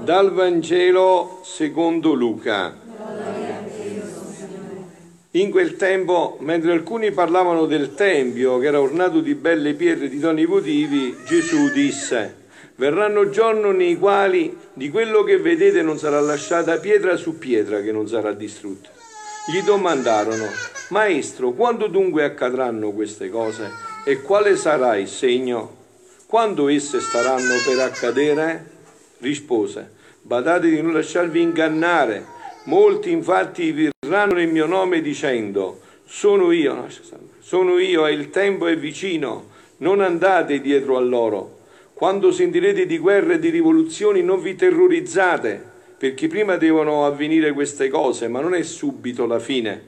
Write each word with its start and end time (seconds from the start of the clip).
Dal 0.00 0.32
Vangelo 0.32 1.40
secondo 1.44 2.14
Luca. 2.14 2.76
In 5.30 5.50
quel 5.52 5.76
tempo, 5.76 6.36
mentre 6.40 6.72
alcuni 6.72 7.12
parlavano 7.12 7.64
del 7.66 7.94
Tempio 7.94 8.58
che 8.58 8.66
era 8.66 8.80
ornato 8.80 9.20
di 9.20 9.36
belle 9.36 9.74
pietre 9.74 10.08
di 10.08 10.18
toni 10.18 10.44
votivi, 10.46 11.16
Gesù 11.28 11.70
disse, 11.70 12.48
verranno 12.74 13.30
giorni 13.30 13.76
nei 13.76 13.96
quali 13.96 14.58
di 14.72 14.90
quello 14.90 15.22
che 15.22 15.38
vedete 15.38 15.80
non 15.82 15.96
sarà 15.96 16.18
lasciata 16.18 16.78
pietra 16.78 17.14
su 17.14 17.38
pietra 17.38 17.82
che 17.82 17.92
non 17.92 18.08
sarà 18.08 18.32
distrutta. 18.32 18.90
Gli 19.48 19.62
domandarono, 19.62 20.46
Maestro, 20.88 21.52
quando 21.52 21.86
dunque 21.86 22.24
accadranno 22.24 22.90
queste 22.90 23.30
cose 23.30 23.70
e 24.04 24.22
quale 24.22 24.56
sarà 24.56 24.96
il 24.96 25.06
segno? 25.06 25.84
Quando 26.26 26.66
esse 26.66 27.00
staranno 27.00 27.54
per 27.64 27.78
accadere? 27.78 28.70
Rispose, 29.18 29.92
badate 30.22 30.68
di 30.68 30.82
non 30.82 30.92
lasciarvi 30.92 31.40
ingannare. 31.40 32.26
Molti 32.64 33.12
infatti 33.12 33.70
verranno 33.70 34.34
nel 34.34 34.48
mio 34.48 34.66
nome 34.66 35.00
dicendo, 35.02 35.80
sono 36.04 36.50
io, 36.50 36.88
sono 37.38 37.78
io 37.78 38.08
e 38.08 38.12
il 38.12 38.30
tempo 38.30 38.66
è 38.66 38.76
vicino, 38.76 39.50
non 39.76 40.00
andate 40.00 40.60
dietro 40.60 40.96
a 40.96 41.00
loro. 41.00 41.60
Quando 41.94 42.32
sentirete 42.32 42.86
di 42.86 42.98
guerre 42.98 43.34
e 43.34 43.38
di 43.38 43.50
rivoluzioni 43.50 44.20
non 44.20 44.42
vi 44.42 44.56
terrorizzate, 44.56 45.64
perché 45.96 46.26
prima 46.26 46.56
devono 46.56 47.06
avvenire 47.06 47.52
queste 47.52 47.88
cose, 47.88 48.26
ma 48.26 48.40
non 48.40 48.52
è 48.52 48.64
subito 48.64 49.26
la 49.26 49.38
fine. 49.38 49.80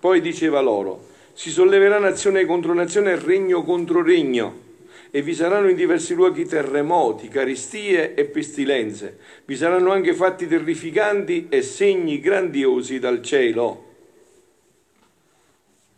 Poi 0.00 0.20
diceva 0.20 0.60
loro, 0.60 1.06
si 1.34 1.50
solleverà 1.50 2.00
nazione 2.00 2.46
contro 2.46 2.74
nazione 2.74 3.12
e 3.12 3.20
regno 3.20 3.62
contro 3.62 4.02
regno 4.02 4.66
e 5.10 5.22
vi 5.22 5.34
saranno 5.34 5.68
in 5.68 5.76
diversi 5.76 6.14
luoghi 6.14 6.44
terremoti, 6.44 7.28
carestie 7.28 8.14
e 8.14 8.24
pestilenze. 8.24 9.18
Vi 9.44 9.56
saranno 9.56 9.92
anche 9.92 10.14
fatti 10.14 10.46
terrificanti 10.46 11.46
e 11.48 11.62
segni 11.62 12.20
grandiosi 12.20 12.98
dal 12.98 13.22
cielo. 13.22 13.84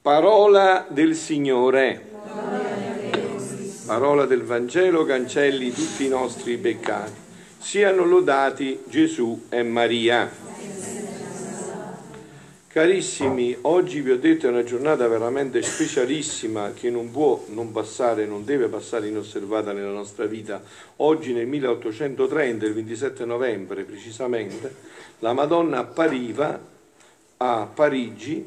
Parola 0.03 0.87
del 0.89 1.15
Signore. 1.15 2.09
Parola 3.87 4.25
del 4.25 4.43
Vangelo 4.43 5.05
cancelli 5.05 5.73
tutti 5.73 6.05
i 6.05 6.09
nostri 6.09 6.57
peccati. 6.57 7.13
Siano 7.59 8.05
lodati 8.05 8.81
Gesù 8.87 9.47
e 9.51 9.63
Maria. 9.63 10.31
Carissimi, 12.73 13.57
oggi 13.63 14.01
vi 14.01 14.13
ho 14.13 14.17
detto 14.17 14.47
è 14.47 14.49
una 14.49 14.63
giornata 14.63 15.09
veramente 15.09 15.61
specialissima 15.61 16.73
che 16.73 16.89
non 16.89 17.11
può 17.11 17.45
non 17.49 17.73
passare, 17.73 18.27
non 18.27 18.45
deve 18.45 18.69
passare 18.69 19.09
inosservata 19.09 19.73
nella 19.73 19.91
nostra 19.91 20.27
vita. 20.27 20.63
Oggi 20.99 21.33
nel 21.33 21.49
1830, 21.49 22.67
il 22.67 22.75
27 22.75 23.25
novembre 23.25 23.83
precisamente, 23.83 24.73
la 25.19 25.33
Madonna 25.33 25.79
appariva 25.79 26.61
a 27.39 27.69
Parigi, 27.75 28.47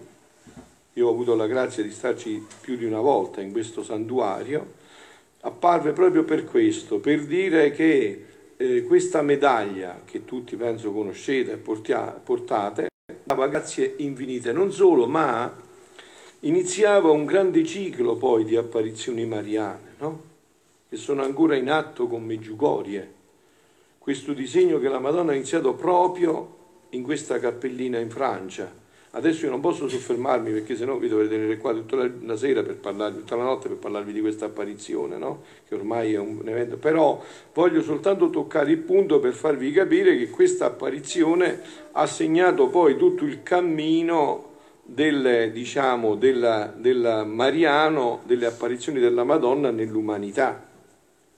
io 0.93 1.05
ho 1.05 1.11
avuto 1.11 1.35
la 1.35 1.47
grazia 1.47 1.83
di 1.83 1.91
starci 1.91 2.47
più 2.61 2.77
di 2.77 2.85
una 2.85 3.01
volta 3.01 3.41
in 3.41 3.51
questo 3.51 3.83
santuario, 3.83 4.75
apparve 5.41 5.91
proprio 5.91 6.23
per 6.23 6.45
questo, 6.45 6.99
per 6.99 7.25
dire 7.25 7.71
che 7.71 8.25
eh, 8.55 8.83
questa 8.83 9.21
medaglia 9.21 9.99
che 10.05 10.23
tutti 10.23 10.55
penso 10.55 10.93
conoscete 10.93 11.51
e 11.51 11.57
portate, 11.57 12.91
dava 13.23 13.47
grazie 13.47 13.95
infinite, 13.97 14.51
non 14.51 14.71
solo, 14.71 15.07
ma 15.07 15.51
iniziava 16.41 17.09
un 17.11 17.25
grande 17.25 17.63
ciclo 17.63 18.15
poi 18.15 18.43
di 18.43 18.55
apparizioni 18.55 19.25
mariane, 19.25 19.95
no? 19.99 20.21
che 20.89 20.97
sono 20.97 21.23
ancora 21.23 21.55
in 21.55 21.69
atto 21.69 22.07
con 22.07 22.23
Meggiugorie. 22.23 23.21
Questo 23.97 24.33
disegno 24.33 24.79
che 24.79 24.89
la 24.89 24.99
Madonna 24.99 25.31
ha 25.31 25.35
iniziato 25.35 25.73
proprio 25.73 26.57
in 26.89 27.03
questa 27.03 27.39
cappellina 27.39 27.99
in 27.99 28.09
Francia. 28.09 28.81
Adesso 29.15 29.45
io 29.45 29.51
non 29.51 29.59
posso 29.59 29.87
soffermarmi 29.87 30.51
perché 30.51 30.75
sennò 30.75 30.97
vi 30.97 31.07
dovrei 31.07 31.27
tenere 31.27 31.57
qua 31.57 31.71
tutta 31.71 32.09
la 32.21 32.35
sera 32.35 32.63
per 32.63 32.77
parlarvi, 32.77 33.19
tutta 33.19 33.35
la 33.35 33.43
notte 33.43 33.67
per 33.67 33.77
parlarvi 33.77 34.11
di 34.11 34.21
questa 34.21 34.45
apparizione, 34.45 35.17
no? 35.17 35.43
che 35.67 35.75
ormai 35.75 36.13
è 36.13 36.17
un 36.17 36.41
evento. 36.45 36.77
Però 36.77 37.23
voglio 37.53 37.83
soltanto 37.83 38.31
toccare 38.31 38.71
il 38.71 38.79
punto 38.79 39.19
per 39.19 39.33
farvi 39.33 39.71
capire 39.71 40.17
che 40.17 40.31
questa 40.31 40.65
apparizione 40.65 41.61
ha 41.91 42.07
segnato 42.07 42.69
poi 42.69 42.97
tutto 42.97 43.23
il 43.23 43.43
cammino 43.43 44.49
del, 44.81 45.51
diciamo, 45.53 46.15
della, 46.15 46.73
della 46.75 47.23
Mariano, 47.23 48.21
delle 48.25 48.47
apparizioni 48.47 48.99
della 48.99 49.23
Madonna 49.23 49.69
nell'umanità. 49.69 50.71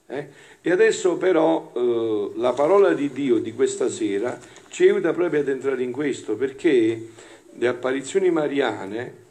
Eh? 0.07 0.27
E 0.61 0.71
adesso 0.71 1.17
però 1.17 1.73
eh, 1.75 2.31
la 2.35 2.53
parola 2.53 2.93
di 2.93 3.11
Dio 3.11 3.39
di 3.39 3.53
questa 3.53 3.89
sera 3.89 4.39
ci 4.69 4.83
aiuta 4.83 5.11
proprio 5.11 5.41
ad 5.41 5.49
entrare 5.49 5.83
in 5.83 5.91
questo, 5.91 6.35
perché 6.35 7.09
le 7.57 7.67
apparizioni 7.67 8.31
mariane 8.31 9.23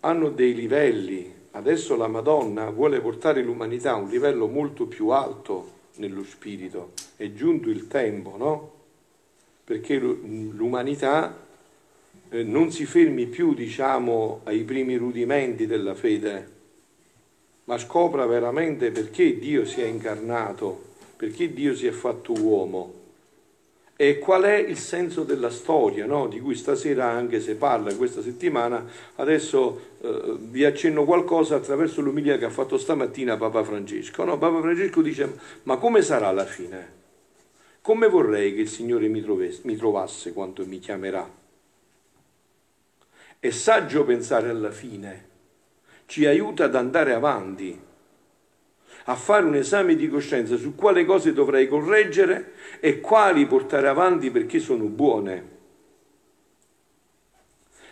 hanno 0.00 0.30
dei 0.30 0.54
livelli. 0.54 1.34
Adesso 1.52 1.96
la 1.96 2.06
Madonna 2.06 2.70
vuole 2.70 3.00
portare 3.00 3.42
l'umanità 3.42 3.92
a 3.92 3.96
un 3.96 4.08
livello 4.08 4.46
molto 4.46 4.86
più 4.86 5.08
alto 5.08 5.76
nello 5.96 6.22
spirito. 6.22 6.92
È 7.16 7.32
giunto 7.32 7.68
il 7.68 7.88
tempo, 7.88 8.36
no? 8.36 8.72
Perché 9.64 9.98
l'umanità 9.98 11.36
eh, 12.30 12.42
non 12.44 12.70
si 12.70 12.84
fermi 12.84 13.26
più, 13.26 13.54
diciamo, 13.54 14.40
ai 14.44 14.62
primi 14.62 14.96
rudimenti 14.96 15.66
della 15.66 15.94
fede, 15.94 16.56
ma 17.64 17.76
scopra 17.76 18.24
veramente 18.26 18.90
perché 18.92 19.36
Dio 19.38 19.64
si 19.64 19.80
è 19.80 19.86
incarnato, 19.86 20.84
perché 21.16 21.52
Dio 21.52 21.74
si 21.74 21.86
è 21.86 21.90
fatto 21.90 22.32
uomo 22.32 22.97
e 24.00 24.20
qual 24.20 24.44
è 24.44 24.54
il 24.54 24.78
senso 24.78 25.24
della 25.24 25.50
storia, 25.50 26.06
no? 26.06 26.28
di 26.28 26.38
cui 26.38 26.54
stasera 26.54 27.06
anche 27.06 27.40
se 27.40 27.56
parla 27.56 27.92
questa 27.96 28.22
settimana, 28.22 28.86
adesso 29.16 29.96
eh, 30.00 30.36
vi 30.38 30.64
accenno 30.64 31.02
qualcosa 31.02 31.56
attraverso 31.56 32.00
l'umilia 32.00 32.38
che 32.38 32.44
ha 32.44 32.50
fatto 32.50 32.78
stamattina 32.78 33.36
Papa 33.36 33.64
Francesco. 33.64 34.22
No? 34.22 34.38
Papa 34.38 34.60
Francesco 34.60 35.02
dice, 35.02 35.36
ma 35.64 35.78
come 35.78 36.02
sarà 36.02 36.30
la 36.30 36.44
fine? 36.44 36.92
Come 37.80 38.06
vorrei 38.06 38.54
che 38.54 38.60
il 38.60 38.68
Signore 38.68 39.08
mi, 39.08 39.20
trovesse, 39.20 39.62
mi 39.64 39.74
trovasse 39.74 40.32
quando 40.32 40.64
mi 40.64 40.78
chiamerà? 40.78 41.28
È 43.40 43.50
saggio 43.50 44.04
pensare 44.04 44.48
alla 44.48 44.70
fine, 44.70 45.26
ci 46.06 46.24
aiuta 46.24 46.66
ad 46.66 46.76
andare 46.76 47.14
avanti 47.14 47.86
a 49.10 49.14
fare 49.14 49.44
un 49.44 49.54
esame 49.54 49.96
di 49.96 50.08
coscienza 50.08 50.56
su 50.56 50.74
quale 50.74 51.04
cose 51.06 51.32
dovrei 51.32 51.66
correggere 51.66 52.52
e 52.78 53.00
quali 53.00 53.46
portare 53.46 53.88
avanti 53.88 54.30
perché 54.30 54.58
sono 54.58 54.84
buone. 54.84 55.56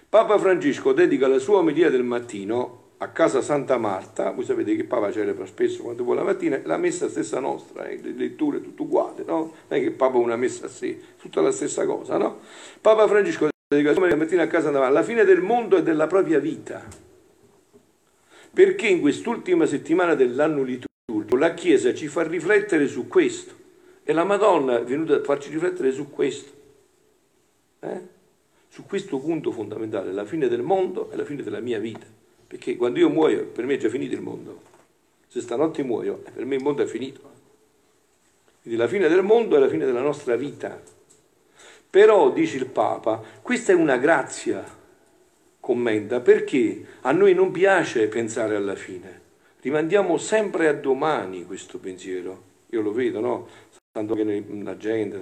Papa 0.08 0.38
Francesco 0.38 0.92
dedica 0.92 1.26
la 1.26 1.38
sua 1.38 1.58
omelia 1.58 1.90
del 1.90 2.02
mattino 2.02 2.84
a 2.98 3.08
casa 3.08 3.40
Santa 3.40 3.78
Marta, 3.78 4.30
voi 4.30 4.44
sapete 4.44 4.76
che 4.76 4.84
Papa 4.84 5.10
celebra 5.10 5.46
spesso 5.46 5.82
quando 5.82 6.04
vuole 6.04 6.20
la 6.20 6.26
mattina, 6.26 6.60
la 6.64 6.76
messa 6.76 7.08
stessa 7.08 7.40
nostra, 7.40 7.86
eh, 7.86 7.98
le 8.00 8.12
letture 8.12 8.60
tutte 8.60 8.82
uguali, 8.82 9.24
no? 9.26 9.36
Non 9.68 9.78
è 9.78 9.80
che 9.80 9.90
Papa 9.90 10.18
una 10.18 10.36
messa 10.36 10.66
a 10.66 10.68
sé, 10.68 10.98
tutta 11.18 11.40
la 11.40 11.50
stessa 11.50 11.84
cosa, 11.86 12.18
no? 12.18 12.40
Papa 12.80 13.06
Francesco 13.08 13.48
dedica 13.68 13.88
la 13.88 13.94
sua 13.94 14.04
omelia 14.04 14.16
del 14.16 14.24
mattino 14.24 14.42
a 14.42 14.46
casa 14.46 14.64
Santa 14.64 14.78
Marta, 14.78 14.96
alla 14.96 15.04
fine 15.04 15.24
del 15.24 15.40
mondo 15.40 15.76
e 15.76 15.82
della 15.82 16.06
propria 16.06 16.38
vita, 16.38 16.84
perché 18.52 18.86
in 18.86 19.00
quest'ultima 19.00 19.66
settimana 19.66 20.14
dell'anno 20.14 20.62
liturgico 20.62 20.85
la 21.36 21.54
Chiesa 21.54 21.94
ci 21.94 22.08
fa 22.08 22.22
riflettere 22.22 22.88
su 22.88 23.06
questo. 23.06 23.54
E 24.02 24.12
la 24.12 24.24
Madonna 24.24 24.78
è 24.78 24.84
venuta 24.84 25.16
a 25.16 25.22
farci 25.22 25.50
riflettere 25.50 25.90
su 25.90 26.10
questo, 26.10 26.52
eh? 27.80 28.00
su 28.68 28.84
questo 28.84 29.18
punto 29.18 29.50
fondamentale, 29.50 30.12
la 30.12 30.24
fine 30.24 30.46
del 30.46 30.62
mondo 30.62 31.10
e 31.10 31.16
la 31.16 31.24
fine 31.24 31.42
della 31.42 31.58
mia 31.58 31.80
vita, 31.80 32.06
perché 32.46 32.76
quando 32.76 33.00
io 33.00 33.08
muoio 33.08 33.46
per 33.46 33.66
me 33.66 33.74
è 33.74 33.78
già 33.78 33.88
finito 33.88 34.14
il 34.14 34.20
mondo, 34.20 34.62
se 35.26 35.40
stanotte 35.40 35.82
muoio 35.82 36.22
per 36.32 36.44
me 36.44 36.54
il 36.54 36.62
mondo 36.62 36.84
è 36.84 36.86
finito, 36.86 37.20
quindi 38.62 38.78
la 38.78 38.86
fine 38.86 39.08
del 39.08 39.24
mondo 39.24 39.56
è 39.56 39.58
la 39.58 39.68
fine 39.68 39.84
della 39.84 40.02
nostra 40.02 40.36
vita, 40.36 40.80
però 41.90 42.30
dice 42.30 42.58
il 42.58 42.66
Papa, 42.66 43.20
questa 43.42 43.72
è 43.72 43.74
una 43.74 43.96
grazia, 43.96 44.64
commenta, 45.58 46.20
perché 46.20 46.86
a 47.00 47.10
noi 47.10 47.34
non 47.34 47.50
piace 47.50 48.06
pensare 48.06 48.54
alla 48.54 48.76
fine 48.76 49.24
Rimandiamo 49.66 50.16
sempre 50.16 50.68
a 50.68 50.74
domani 50.74 51.44
questo 51.44 51.78
pensiero. 51.78 52.42
Io 52.70 52.82
lo 52.82 52.92
vedo, 52.92 53.18
no? 53.18 53.48
Tanto 53.90 54.14
che 54.14 54.22
nella 54.22 54.76
gente, 54.76 55.18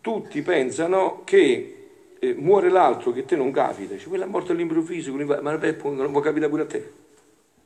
tutti 0.00 0.42
pensano 0.42 1.22
che 1.22 1.86
eh, 2.18 2.34
muore 2.34 2.70
l'altro 2.70 3.12
che 3.12 3.24
te 3.24 3.36
non 3.36 3.52
capita. 3.52 3.94
Dice, 3.94 4.08
quella 4.08 4.24
è 4.24 4.26
morta 4.26 4.50
all'improvviso, 4.50 5.14
ma 5.14 5.24
vabbè, 5.24 5.76
non 5.80 6.10
può 6.10 6.18
capitare 6.18 6.48
pure 6.50 6.62
a 6.62 6.66
te. 6.66 6.90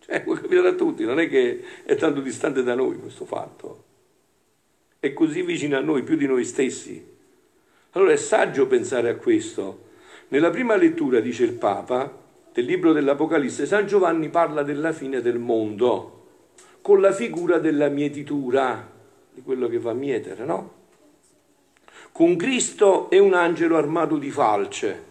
Cioè, 0.00 0.20
può 0.20 0.34
capitare 0.34 0.68
a 0.68 0.74
tutti, 0.74 1.02
non 1.06 1.18
è 1.18 1.30
che 1.30 1.62
è 1.82 1.94
tanto 1.94 2.20
distante 2.20 2.62
da 2.62 2.74
noi 2.74 2.98
questo 2.98 3.24
fatto. 3.24 3.84
È 4.98 5.14
così 5.14 5.40
vicino 5.40 5.78
a 5.78 5.80
noi, 5.80 6.02
più 6.02 6.16
di 6.16 6.26
noi 6.26 6.44
stessi. 6.44 7.02
Allora 7.92 8.12
è 8.12 8.16
saggio 8.16 8.66
pensare 8.66 9.08
a 9.08 9.14
questo. 9.14 9.84
Nella 10.28 10.50
prima 10.50 10.76
lettura, 10.76 11.20
dice 11.20 11.44
il 11.44 11.54
Papa, 11.54 12.20
del 12.52 12.64
libro 12.64 12.92
dell'Apocalisse, 12.92 13.66
San 13.66 13.86
Giovanni 13.86 14.28
parla 14.28 14.62
della 14.62 14.92
fine 14.92 15.20
del 15.20 15.38
mondo 15.38 16.20
con 16.82 17.00
la 17.00 17.12
figura 17.12 17.58
della 17.58 17.88
mietitura. 17.88 18.90
di 19.34 19.40
quello 19.40 19.66
che 19.66 19.78
va 19.78 19.92
a 19.92 19.94
mietere, 19.94 20.44
no? 20.44 20.80
Con 22.12 22.36
Cristo 22.36 23.08
è 23.08 23.18
un 23.18 23.32
angelo 23.32 23.78
armato 23.78 24.18
di 24.18 24.30
falce. 24.30 25.10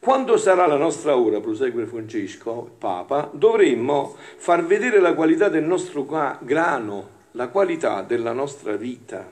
Quando 0.00 0.36
sarà 0.36 0.66
la 0.66 0.76
nostra 0.76 1.16
ora, 1.16 1.38
prosegue 1.38 1.86
Francesco, 1.86 2.74
Papa, 2.76 3.30
dovremmo 3.32 4.16
far 4.16 4.66
vedere 4.66 4.98
la 4.98 5.14
qualità 5.14 5.48
del 5.48 5.62
nostro 5.62 6.04
grano, 6.40 7.08
la 7.32 7.46
qualità 7.46 8.02
della 8.02 8.32
nostra 8.32 8.74
vita. 8.74 9.30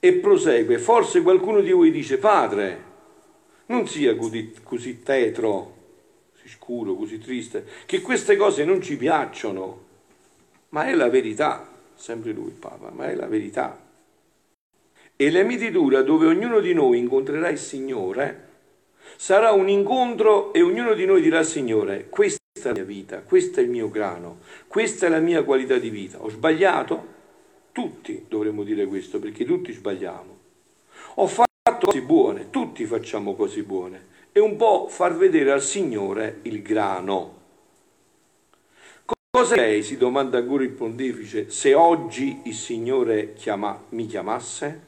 E 0.00 0.12
prosegue, 0.14 0.78
forse 0.78 1.22
qualcuno 1.22 1.60
di 1.60 1.70
voi 1.70 1.92
dice, 1.92 2.18
padre, 2.18 2.85
non 3.66 3.86
sia 3.88 4.16
così, 4.16 4.54
così 4.62 5.02
tetro, 5.02 5.74
così 6.32 6.48
scuro, 6.48 6.94
così 6.94 7.18
triste, 7.18 7.64
che 7.86 8.00
queste 8.00 8.36
cose 8.36 8.64
non 8.64 8.80
ci 8.80 8.96
piacciono, 8.96 9.84
ma 10.70 10.86
è 10.86 10.94
la 10.94 11.08
verità, 11.08 11.68
sempre 11.94 12.32
lui 12.32 12.48
il 12.48 12.52
Papa, 12.52 12.90
ma 12.90 13.06
è 13.06 13.14
la 13.14 13.26
verità. 13.26 13.84
E 15.16 15.30
la 15.30 15.42
mietitura 15.42 16.02
dove 16.02 16.26
ognuno 16.26 16.60
di 16.60 16.74
noi 16.74 16.98
incontrerà 16.98 17.48
il 17.48 17.58
Signore 17.58 18.44
sarà 19.16 19.52
un 19.52 19.68
incontro 19.68 20.52
e 20.52 20.62
ognuno 20.62 20.94
di 20.94 21.06
noi 21.06 21.22
dirà 21.22 21.42
Signore, 21.42 22.08
questa 22.08 22.38
è 22.52 22.60
la 22.64 22.72
mia 22.72 22.84
vita, 22.84 23.20
questo 23.22 23.60
è 23.60 23.62
il 23.62 23.70
mio 23.70 23.88
grano, 23.88 24.40
questa 24.66 25.06
è 25.06 25.08
la 25.08 25.20
mia 25.20 25.42
qualità 25.42 25.78
di 25.78 25.90
vita. 25.90 26.22
Ho 26.22 26.28
sbagliato? 26.28 27.14
Tutti 27.72 28.26
dovremmo 28.28 28.62
dire 28.62 28.86
questo, 28.86 29.18
perché 29.18 29.44
tutti 29.44 29.72
sbagliamo. 29.72 30.38
Ho 31.16 31.26
fatto 31.26 31.55
cose 31.78 32.02
buone, 32.02 32.50
tutti 32.50 32.84
facciamo 32.84 33.34
cose 33.34 33.62
buone, 33.62 34.06
e 34.32 34.40
un 34.40 34.56
po' 34.56 34.88
far 34.88 35.16
vedere 35.16 35.52
al 35.52 35.62
Signore 35.62 36.40
il 36.42 36.62
grano. 36.62 37.34
Cosa 39.30 39.56
lei, 39.56 39.82
si 39.82 39.96
domanda 39.96 40.38
ancora 40.38 40.62
il 40.62 40.70
pontefice, 40.70 41.50
se 41.50 41.74
oggi 41.74 42.40
il 42.44 42.54
Signore 42.54 43.34
chiama, 43.34 43.82
mi 43.90 44.06
chiamasse? 44.06 44.80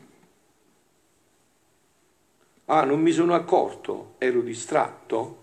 Ah, 2.67 2.85
non 2.85 3.01
mi 3.01 3.13
sono 3.13 3.35
accorto, 3.35 4.15
ero 4.19 4.41
distratto? 4.41 5.37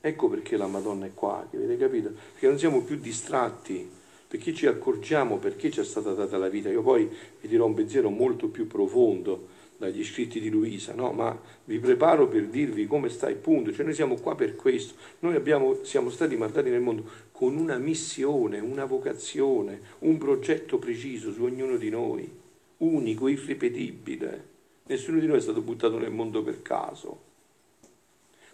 Ecco 0.00 0.28
perché 0.28 0.56
la 0.56 0.66
Madonna 0.66 1.06
è 1.06 1.12
qua, 1.12 1.46
avete 1.52 1.76
capito? 1.76 2.10
Perché 2.32 2.46
non 2.46 2.58
siamo 2.58 2.82
più 2.82 2.96
distratti, 2.96 3.90
perché 4.26 4.54
ci 4.54 4.66
accorgiamo 4.66 5.36
perché 5.36 5.70
ci 5.70 5.80
è 5.80 5.84
stata 5.84 6.12
data 6.12 6.38
la 6.38 6.48
vita. 6.48 6.70
Io 6.70 6.82
poi 6.82 7.10
vi 7.40 7.48
dirò 7.48 7.66
un 7.66 7.74
pensiero 7.74 8.08
molto 8.10 8.48
più 8.48 8.66
profondo 8.66 9.48
dagli 9.80 10.04
scritti 10.04 10.40
di 10.40 10.50
Luisa, 10.50 10.92
no? 10.92 11.10
ma 11.10 11.40
vi 11.64 11.78
preparo 11.78 12.28
per 12.28 12.48
dirvi 12.48 12.86
come 12.86 13.08
sta 13.08 13.30
il 13.30 13.36
punto, 13.36 13.72
cioè 13.72 13.86
noi 13.86 13.94
siamo 13.94 14.16
qua 14.16 14.34
per 14.34 14.54
questo, 14.54 14.92
noi 15.20 15.34
abbiamo, 15.36 15.84
siamo 15.84 16.10
stati 16.10 16.36
mandati 16.36 16.68
nel 16.68 16.82
mondo 16.82 17.04
con 17.32 17.56
una 17.56 17.78
missione, 17.78 18.58
una 18.58 18.84
vocazione, 18.84 19.80
un 20.00 20.18
progetto 20.18 20.78
preciso 20.78 21.32
su 21.32 21.42
ognuno 21.44 21.78
di 21.78 21.88
noi, 21.88 22.30
unico, 22.76 23.26
irripetibile, 23.26 24.44
nessuno 24.84 25.18
di 25.18 25.26
noi 25.26 25.38
è 25.38 25.40
stato 25.40 25.62
buttato 25.62 25.96
nel 25.96 26.12
mondo 26.12 26.42
per 26.42 26.60
caso. 26.60 27.28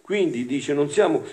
Quindi 0.01 0.45
dice, 0.45 0.73
non, 0.73 0.89
siamo, 0.89 1.23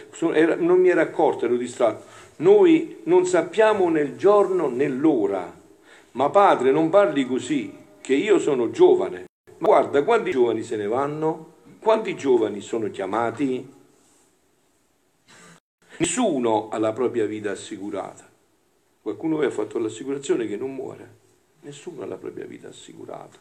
non 0.59 0.81
mi 0.81 0.89
era 0.89 1.03
accorto, 1.03 1.45
ero 1.45 1.57
distratto, 1.57 2.05
noi 2.39 2.97
non 3.05 3.27
sappiamo 3.27 3.89
nel 3.89 4.17
giorno 4.17 4.69
né 4.69 4.89
l'ora, 4.89 5.57
ma 6.11 6.31
padre 6.31 6.73
non 6.73 6.91
parli 6.91 7.25
così, 7.25 7.73
che 8.01 8.15
io 8.15 8.41
sono 8.41 8.73
giovane 8.73 9.27
guarda 9.65 10.05
quanti 10.05 10.31
giovani 10.31 10.63
se 10.63 10.77
ne 10.77 10.87
vanno, 10.87 11.55
quanti 11.81 12.15
giovani 12.15 12.61
sono 12.61 12.91
chiamati. 12.91 13.73
Nessuno 15.97 16.69
ha 16.69 16.79
la 16.79 16.93
propria 16.93 17.25
vita 17.25 17.53
assicurata. 17.53 18.31
Qualcuno 19.01 19.39
vi 19.39 19.47
ha 19.47 19.51
fatto 19.51 19.79
l'assicurazione 19.79 20.47
che 20.47 20.57
non 20.57 20.75
muore. 20.75 21.23
Nessuno 21.63 22.03
ha 22.03 22.07
la 22.07 22.17
propria 22.17 22.45
vita 22.45 22.69
assicurata. 22.69 23.39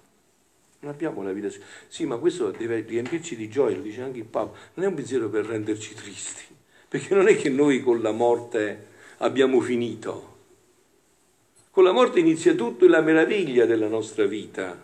Non 0.80 0.92
abbiamo 0.92 1.24
la 1.24 1.34
vita 1.34 1.48
assicurata. 1.48 1.76
Sì, 1.90 2.06
ma 2.06 2.18
questo 2.18 2.52
deve 2.52 2.82
riempirci 2.82 3.36
di 3.36 3.50
gioia, 3.50 3.76
lo 3.76 3.82
dice 3.82 4.02
anche 4.02 4.20
il 4.20 4.26
Papa. 4.26 4.58
Non 4.76 4.86
è 4.86 4.88
un 4.88 4.96
pensiero 4.96 5.28
per 5.30 5.46
renderci 5.46 5.94
tristi, 5.94 6.56
perché 6.88 7.14
non 7.14 7.28
è 7.28 7.36
che 7.36 7.50
noi 7.50 7.82
con 7.82 8.02
la 8.02 8.12
morte 8.12 8.88
abbiamo 9.18 9.60
finito. 9.60 10.32
Con 11.70 11.84
la 11.84 11.92
morte 11.92 12.20
inizia 12.20 12.54
tutto 12.54 12.86
e 12.86 12.88
la 12.88 13.02
meraviglia 13.02 13.66
della 13.66 13.88
nostra 13.88 14.26
vita, 14.26 14.80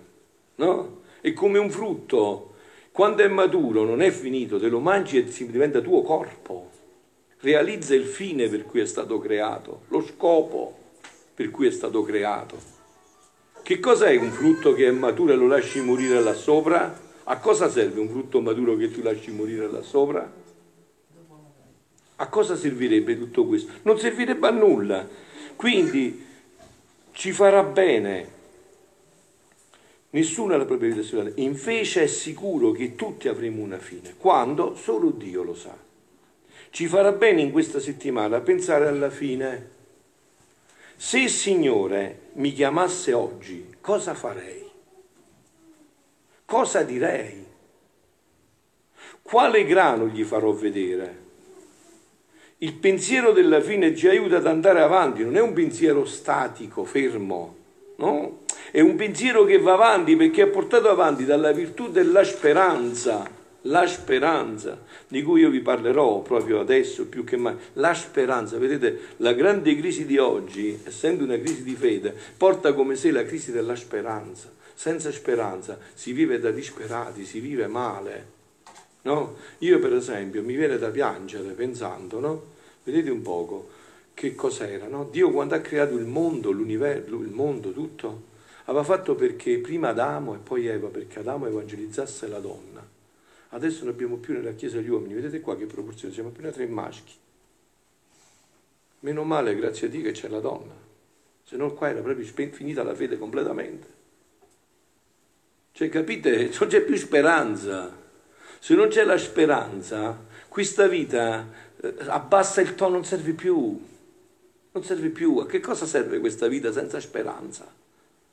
no? 0.56 0.98
È 1.22 1.34
come 1.34 1.58
un 1.58 1.70
frutto, 1.70 2.54
quando 2.92 3.24
è 3.24 3.28
maturo 3.28 3.84
non 3.84 4.02
è 4.02 4.10
finito, 4.12 4.60
te 4.60 4.68
lo 4.68 4.80
mangi 4.80 5.18
e 5.18 5.48
diventa 5.50 5.82
tuo 5.82 6.02
corpo. 6.02 6.70
Realizza 7.42 7.94
il 7.96 8.06
fine 8.06 8.48
per 8.48 8.66
cui 8.66 8.82
è 8.82 8.86
stato 8.86 9.20
creato, 9.20 9.82
lo 9.88 10.02
scopo 10.02 10.78
per 11.34 11.52
cui 11.52 11.68
è 11.68 11.72
stato 11.72 12.04
creato. 12.04 12.58
Che 13.62 13.80
cos'è 13.80 14.16
un 14.16 14.32
frutto 14.32 14.74
che 14.74 14.88
è 14.88 14.92
maturo 14.92 15.34
e 15.34 15.36
lo 15.36 15.48
lasci 15.48 15.80
morire 15.82 16.22
là 16.22 16.34
sopra? 16.34 17.08
A 17.24 17.38
cosa 17.38 17.70
serve 17.70 18.00
un 18.00 18.10
frutto 18.10 18.42
maturo 18.42 18.76
che 18.76 18.90
tu 18.90 19.02
lasci 19.02 19.32
morire 19.32 19.70
là 19.70 19.82
sopra? 19.82 20.30
A 22.16 22.28
cosa 22.28 22.56
servirebbe 22.56 23.18
tutto 23.18 23.46
questo? 23.46 23.72
Non 23.84 24.00
servirebbe 24.00 24.48
a 24.48 24.52
nulla. 24.52 25.08
Quindi 25.56 26.26
ci 27.12 27.32
farà 27.32 27.64
bene 27.64 28.38
Nessuno 30.12 30.54
ha 30.54 30.58
la 30.58 30.66
propria 30.66 30.90
vita 30.90 31.04
spirituale. 31.04 31.40
Invece 31.42 32.04
è 32.04 32.08
sicuro 32.08 32.72
che 32.72 32.96
tutti 32.96 33.28
avremo 33.28 33.62
una 33.62 33.78
fine, 33.78 34.16
quando 34.18 34.76
solo 34.76 35.12
Dio 35.12 35.44
lo 35.44 35.54
sa. 35.54 35.78
Ci 36.72 36.88
farà 36.88 37.12
bene 37.12 37.42
in 37.42 37.52
questa 37.52 37.80
settimana 37.80 38.42
pensare 38.42 38.88
alla 38.88 39.10
fine. 39.10 39.78
Se 40.96 41.20
il 41.20 41.30
Signore 41.30 42.30
mi 42.34 42.54
chiamasse 42.54 43.14
oggi, 43.14 43.76
cosa 43.82 44.14
farei? 44.14 44.68
Cosa 46.46 46.82
direi? 46.82 47.46
Quale 49.22 49.66
grano 49.66 50.08
gli 50.08 50.24
farò 50.24 50.52
vedere? 50.52 51.28
Il 52.58 52.74
pensiero 52.74 53.32
della 53.32 53.62
fine 53.62 53.96
ci 53.96 54.08
aiuta 54.08 54.38
ad 54.38 54.48
andare 54.48 54.82
avanti, 54.82 55.24
non 55.24 55.38
è 55.38 55.42
un 55.42 55.54
pensiero 55.54 56.04
statico, 56.06 56.84
fermo, 56.84 57.56
no? 57.98 58.40
È 58.72 58.80
un 58.82 58.96
pensiero 58.96 59.46
che 59.46 59.58
va 59.58 59.74
avanti 59.74 60.16
perché 60.16 60.44
è 60.44 60.48
portato 60.48 60.90
avanti 60.90 61.26
dalla 61.26 61.52
virtù 61.52 61.90
della 61.90 62.24
speranza, 62.24 63.28
la 63.64 63.88
speranza, 63.88 64.80
di 65.08 65.24
cui 65.24 65.42
io 65.42 65.50
vi 65.50 65.62
parlerò 65.62 66.22
proprio 66.22 66.60
adesso 66.60 67.08
più 67.08 67.24
che 67.24 67.36
mai. 67.36 67.56
La 67.74 67.96
speranza, 67.96 68.58
vedete, 68.58 69.00
la 69.18 69.34
grande 69.34 69.76
crisi 69.76 70.06
di 70.06 70.20
oggi, 70.20 70.80
essendo 70.84 71.24
una 71.24 71.40
crisi 71.40 71.64
di 71.64 71.74
fede, 71.74 72.16
porta 72.38 72.74
come 72.74 72.96
sé 72.96 73.10
la 73.10 73.26
crisi 73.26 73.52
della 73.52 73.76
speranza. 73.76 74.52
Senza 74.76 75.12
speranza 75.12 75.80
si 75.94 76.14
vive 76.14 76.40
da 76.40 76.52
disperati, 76.52 77.26
si 77.26 77.40
vive 77.40 77.66
male. 77.66 78.38
No? 79.02 79.36
Io 79.60 79.80
per 79.80 79.94
esempio 79.94 80.44
mi 80.44 80.56
viene 80.56 80.78
da 80.78 80.90
piangere 80.90 81.50
pensando, 81.54 82.20
no? 82.20 82.44
Vedete 82.84 83.10
un 83.10 83.22
poco 83.24 83.70
che 84.14 84.36
cos'era, 84.36 84.88
no? 84.88 85.08
Dio 85.10 85.32
quando 85.32 85.56
ha 85.56 85.60
creato 85.60 85.96
il 85.96 86.06
mondo, 86.06 86.52
l'universo, 86.52 87.16
il 87.16 87.30
mondo 87.30 87.72
tutto, 87.72 88.29
aveva 88.70 88.84
fatto 88.84 89.16
perché 89.16 89.58
prima 89.58 89.90
Adamo 89.90 90.36
e 90.36 90.38
poi 90.38 90.68
Eva, 90.68 90.90
perché 90.90 91.20
Adamo 91.20 91.48
evangelizzasse 91.48 92.28
la 92.28 92.40
donna. 92.40 92.88
Adesso 93.50 93.84
non 93.84 93.94
abbiamo 93.94 94.18
più 94.18 94.36
nella 94.36 94.54
Chiesa 94.54 94.80
gli 94.80 94.90
uomini, 94.90 95.16
vedete 95.16 95.40
qua 95.40 95.58
che 95.58 95.66
proporzione, 95.66 96.14
siamo 96.14 96.30
appena 96.30 96.52
tre 96.52 96.68
maschi. 96.68 97.14
Meno 99.02 99.24
male, 99.24 99.56
grazie 99.56 99.88
a 99.88 99.90
Dio, 99.90 100.04
che 100.04 100.12
c'è 100.12 100.28
la 100.28 100.40
donna, 100.40 100.74
se 101.44 101.56
no 101.56 101.74
qua 101.74 101.90
era 101.90 102.02
proprio 102.02 102.26
finita 102.52 102.84
la 102.84 102.94
fede 102.94 103.18
completamente. 103.18 103.98
Cioè, 105.72 105.90
capite, 105.90 106.52
non 106.60 106.70
c'è 106.70 106.82
più 106.82 106.96
speranza. 106.96 107.96
Se 108.60 108.76
non 108.76 108.90
c'è 108.90 109.06
la 109.06 109.18
speranza, 109.18 110.26
questa 110.50 110.88
vita 110.88 111.48
eh, 111.82 111.96
abbassa 112.08 112.60
il 112.60 112.76
tono, 112.76 112.96
non 112.96 113.06
serve 113.06 113.32
più. 113.32 113.82
Non 114.72 114.84
serve 114.84 115.10
più. 115.10 115.38
A 115.38 115.46
che 115.46 115.62
cosa 115.62 115.86
serve 115.86 116.20
questa 116.20 116.48
vita 116.48 116.72
senza 116.74 117.00
speranza? 117.00 117.79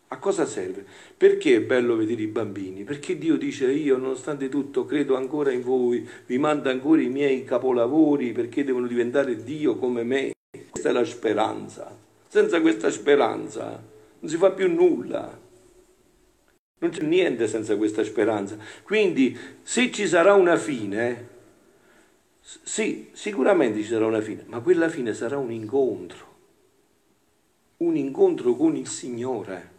A 0.09 0.19
cosa 0.19 0.47
serve? 0.47 0.87
Perché 1.17 1.57
è 1.57 1.61
bello 1.61 1.97
vedere 1.97 2.23
i 2.23 2.29
bambini? 2.29 2.85
Perché 2.85 3.19
Dio 3.19 3.37
dice 3.37 3.73
io 3.73 3.97
nonostante 3.97 4.49
tutto 4.49 4.85
credo 4.85 5.17
ancora 5.17 5.51
in 5.51 5.63
voi, 5.63 6.09
vi 6.27 6.39
mando 6.39 6.71
ancora 6.71 7.03
i 7.03 7.09
miei 7.09 7.43
capolavori 7.43 8.31
perché 8.31 8.63
devono 8.63 8.87
diventare 8.87 9.43
Dio 9.43 9.77
come 9.77 10.05
me. 10.05 10.33
Questa 10.71 10.91
è 10.91 10.93
la 10.93 11.05
speranza. 11.05 11.97
Senza 12.29 12.61
questa 12.61 12.89
speranza 12.91 13.83
non 14.21 14.31
si 14.31 14.37
fa 14.37 14.53
più 14.53 14.73
nulla. 14.73 15.41
Non 16.79 16.91
c'è 16.91 17.03
niente 17.03 17.49
senza 17.49 17.77
questa 17.77 18.05
speranza. 18.05 18.57
Quindi 18.85 19.37
se 19.63 19.91
ci 19.91 20.07
sarà 20.07 20.35
una 20.35 20.57
fine, 20.57 21.29
sì, 22.41 23.09
sicuramente 23.11 23.81
ci 23.81 23.89
sarà 23.89 24.07
una 24.07 24.21
fine, 24.21 24.45
ma 24.47 24.61
quella 24.61 24.89
fine 24.89 25.15
sarà 25.15 25.37
un 25.37 25.51
incontro. 25.51 26.35
Un 27.79 27.97
incontro 27.97 28.55
con 28.55 28.77
il 28.77 28.87
Signore 28.87 29.75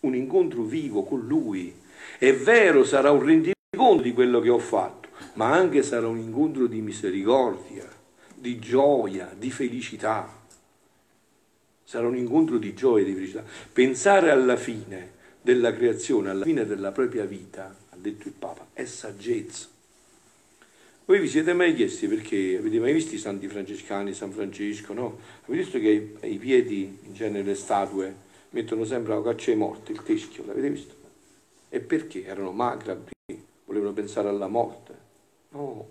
un 0.00 0.14
incontro 0.14 0.62
vivo 0.62 1.04
con 1.04 1.26
Lui. 1.26 1.74
È 2.18 2.34
vero, 2.34 2.84
sarà 2.84 3.10
un 3.10 3.24
rendiconto 3.24 4.02
di 4.02 4.12
quello 4.12 4.40
che 4.40 4.48
ho 4.48 4.58
fatto, 4.58 5.08
ma 5.34 5.52
anche 5.52 5.82
sarà 5.82 6.06
un 6.06 6.18
incontro 6.18 6.66
di 6.66 6.80
misericordia, 6.80 7.88
di 8.34 8.58
gioia, 8.58 9.32
di 9.36 9.50
felicità. 9.50 10.44
sarà 11.84 12.08
un 12.08 12.16
incontro 12.16 12.58
di 12.58 12.74
gioia 12.74 13.04
e 13.04 13.06
di 13.06 13.14
felicità. 13.14 13.44
Pensare 13.72 14.30
alla 14.30 14.56
fine 14.56 15.12
della 15.40 15.72
creazione, 15.72 16.30
alla 16.30 16.44
fine 16.44 16.66
della 16.66 16.90
propria 16.90 17.24
vita, 17.24 17.74
ha 17.90 17.96
detto 17.96 18.26
il 18.26 18.34
Papa, 18.36 18.66
è 18.72 18.84
saggezza. 18.84 19.68
Voi 21.04 21.20
vi 21.20 21.28
siete 21.28 21.52
mai 21.52 21.72
chiesti 21.72 22.08
perché 22.08 22.56
avete 22.58 22.80
mai 22.80 22.92
visto 22.92 23.14
i 23.14 23.18
santi 23.18 23.46
francescani, 23.46 24.12
San 24.12 24.32
Francesco, 24.32 24.92
no? 24.92 25.20
Avete 25.44 25.62
visto 25.62 25.78
che 25.78 26.16
ai 26.22 26.36
piedi, 26.38 26.98
in 27.04 27.14
genere 27.14 27.44
le 27.44 27.54
statue, 27.54 28.12
mettono 28.56 28.84
sempre 28.84 29.14
la 29.14 29.22
caccia 29.22 29.50
ai 29.50 29.56
morti, 29.58 29.92
il 29.92 30.02
teschio, 30.02 30.46
l'avete 30.46 30.70
visto? 30.70 30.94
E 31.68 31.80
perché? 31.80 32.24
Erano 32.24 32.52
macrabri, 32.52 33.12
volevano 33.66 33.92
pensare 33.92 34.28
alla 34.28 34.48
morte. 34.48 34.94
No, 35.50 35.86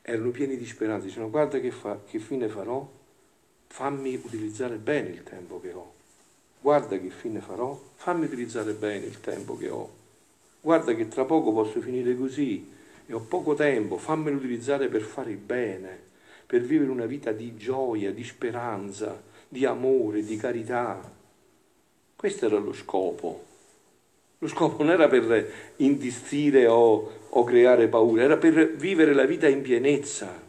erano 0.00 0.30
pieni 0.30 0.56
di 0.56 0.64
speranza, 0.64 1.04
dicevano 1.04 1.30
guarda 1.30 1.60
che, 1.60 1.70
fa, 1.70 2.00
che 2.06 2.18
fine 2.18 2.48
farò, 2.48 2.90
fammi 3.66 4.14
utilizzare 4.14 4.76
bene 4.76 5.10
il 5.10 5.22
tempo 5.22 5.60
che 5.60 5.72
ho. 5.72 5.92
Guarda 6.62 6.98
che 6.98 7.10
fine 7.10 7.40
farò, 7.40 7.78
fammi 7.96 8.24
utilizzare 8.24 8.72
bene 8.72 9.04
il 9.04 9.20
tempo 9.20 9.56
che 9.58 9.68
ho. 9.68 9.90
Guarda 10.62 10.94
che 10.94 11.08
tra 11.08 11.26
poco 11.26 11.52
posso 11.52 11.82
finire 11.82 12.16
così, 12.16 12.72
e 13.06 13.12
ho 13.12 13.20
poco 13.20 13.54
tempo, 13.54 13.98
fammelo 13.98 14.36
utilizzare 14.36 14.88
per 14.88 15.02
fare 15.02 15.30
il 15.30 15.36
bene, 15.36 15.98
per 16.46 16.62
vivere 16.62 16.90
una 16.90 17.06
vita 17.06 17.32
di 17.32 17.54
gioia, 17.54 18.12
di 18.12 18.24
speranza, 18.24 19.22
di 19.46 19.64
amore, 19.66 20.24
di 20.24 20.36
carità. 20.36 21.24
Questo 22.16 22.46
era 22.46 22.58
lo 22.58 22.72
scopo. 22.72 23.44
Lo 24.38 24.48
scopo 24.48 24.82
non 24.82 24.92
era 24.92 25.06
per 25.06 25.52
indistire 25.76 26.66
o, 26.66 27.10
o 27.28 27.44
creare 27.44 27.88
paura, 27.88 28.22
era 28.22 28.38
per 28.38 28.74
vivere 28.74 29.12
la 29.12 29.24
vita 29.24 29.46
in 29.48 29.60
pienezza. 29.60 30.44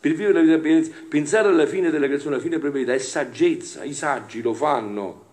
Per 0.00 0.10
vivere 0.10 0.32
la 0.32 0.40
vita 0.40 0.54
in 0.54 0.60
pienezza, 0.60 0.92
pensare 1.08 1.48
alla 1.48 1.66
fine 1.66 1.90
della 1.90 2.06
creazione, 2.06 2.34
alla 2.34 2.44
fine 2.44 2.58
della 2.58 2.70
vita, 2.70 2.92
è 2.92 2.98
saggezza, 2.98 3.84
i 3.84 3.94
saggi 3.94 4.42
lo 4.42 4.54
fanno. 4.54 5.26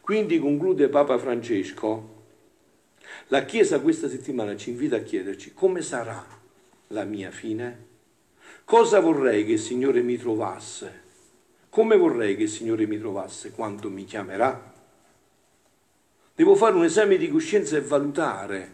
Quindi 0.00 0.38
conclude 0.38 0.88
Papa 0.88 1.18
Francesco, 1.18 2.18
la 3.28 3.44
Chiesa 3.44 3.80
questa 3.80 4.08
settimana 4.08 4.56
ci 4.56 4.70
invita 4.70 4.96
a 4.96 5.00
chiederci 5.00 5.52
come 5.54 5.82
sarà 5.82 6.24
la 6.88 7.04
mia 7.04 7.30
fine? 7.30 7.88
Cosa 8.64 9.00
vorrei 9.00 9.44
che 9.44 9.52
il 9.52 9.58
Signore 9.60 10.00
mi 10.00 10.16
trovasse? 10.16 11.08
Come 11.68 11.96
vorrei 11.96 12.36
che 12.36 12.44
il 12.44 12.48
Signore 12.48 12.86
mi 12.86 12.98
trovasse 12.98 13.50
quando 13.50 13.90
mi 13.90 14.04
chiamerà? 14.04 14.69
Devo 16.40 16.54
fare 16.54 16.74
un 16.74 16.84
esame 16.84 17.18
di 17.18 17.28
coscienza 17.28 17.76
e 17.76 17.82
valutare 17.82 18.72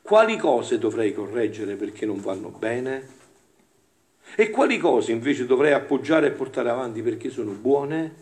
quali 0.00 0.36
cose 0.36 0.78
dovrei 0.78 1.12
correggere 1.12 1.74
perché 1.74 2.06
non 2.06 2.20
vanno 2.20 2.50
bene 2.50 3.08
e 4.36 4.50
quali 4.50 4.78
cose 4.78 5.10
invece 5.10 5.44
dovrei 5.44 5.72
appoggiare 5.72 6.28
e 6.28 6.30
portare 6.30 6.70
avanti 6.70 7.02
perché 7.02 7.30
sono 7.30 7.50
buone 7.50 8.14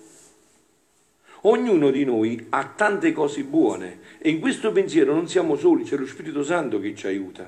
Ognuno 1.43 1.91
di 1.91 2.07
noi 2.07 2.47
ha 2.49 2.65
tante 2.75 3.13
cose 3.13 3.45
buone 3.45 3.99
e 4.17 4.31
in 4.31 4.41
questo 4.41 4.73
pensiero 4.73 5.13
non 5.13 5.29
siamo 5.29 5.57
soli, 5.57 5.85
c'è 5.85 5.99
lo 5.99 6.07
Spirito 6.07 6.43
Santo 6.43 6.81
che 6.81 6.95
ci 6.95 7.07
aiuta. 7.07 7.47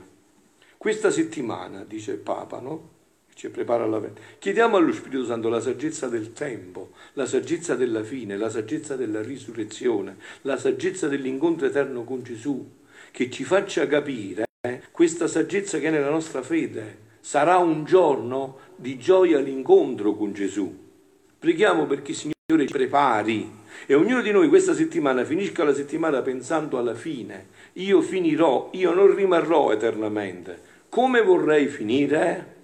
Questa 0.77 1.11
settimana, 1.11 1.85
dice 1.85 2.13
il 2.13 2.19
Papa, 2.19 2.61
no? 2.61 2.97
Ci 3.39 3.51
prepara 3.51 3.85
alla 3.85 4.01
fine. 4.01 4.15
Chiediamo 4.41 4.77
allo 4.79 4.93
Spirito 4.93 5.25
Santo 5.25 5.49
la 5.49 5.61
saggezza 5.61 6.09
del 6.09 6.33
tempo, 6.33 6.91
la 7.13 7.25
saggezza 7.25 7.77
della 7.77 8.03
fine, 8.03 8.37
la 8.37 8.51
saggezza 8.51 8.97
della 8.97 9.23
risurrezione, 9.23 10.17
la 10.43 10.57
saggezza 10.57 11.07
dell'incontro 11.07 11.69
eterno 11.69 12.03
con 12.03 12.25
Gesù, 12.25 12.69
che 13.13 13.31
ci 13.31 13.45
faccia 13.45 13.87
capire 13.87 14.47
eh, 14.67 14.83
questa 14.91 15.29
saggezza 15.29 15.79
che 15.79 15.87
è 15.87 15.91
nella 15.91 16.11
nostra 16.11 16.43
fede. 16.43 16.99
Sarà 17.21 17.59
un 17.59 17.85
giorno 17.85 18.59
di 18.75 18.99
gioia 18.99 19.39
l'incontro 19.39 20.17
con 20.17 20.33
Gesù. 20.33 20.77
Preghiamo 21.39 21.87
perché 21.87 22.11
il 22.11 22.17
Signore 22.17 22.67
ci 22.67 22.73
prepari 22.73 23.49
e 23.87 23.95
ognuno 23.95 24.21
di 24.21 24.33
noi 24.33 24.49
questa 24.49 24.75
settimana 24.75 25.23
finisca 25.23 25.63
la 25.63 25.75
settimana 25.75 26.23
pensando 26.23 26.77
alla 26.77 26.97
fine. 26.97 27.51
Io 27.75 28.01
finirò, 28.01 28.71
io 28.73 28.93
non 28.93 29.15
rimarrò 29.15 29.71
eternamente. 29.71 30.61
Come 30.89 31.23
vorrei 31.23 31.69
finire? 31.69 32.57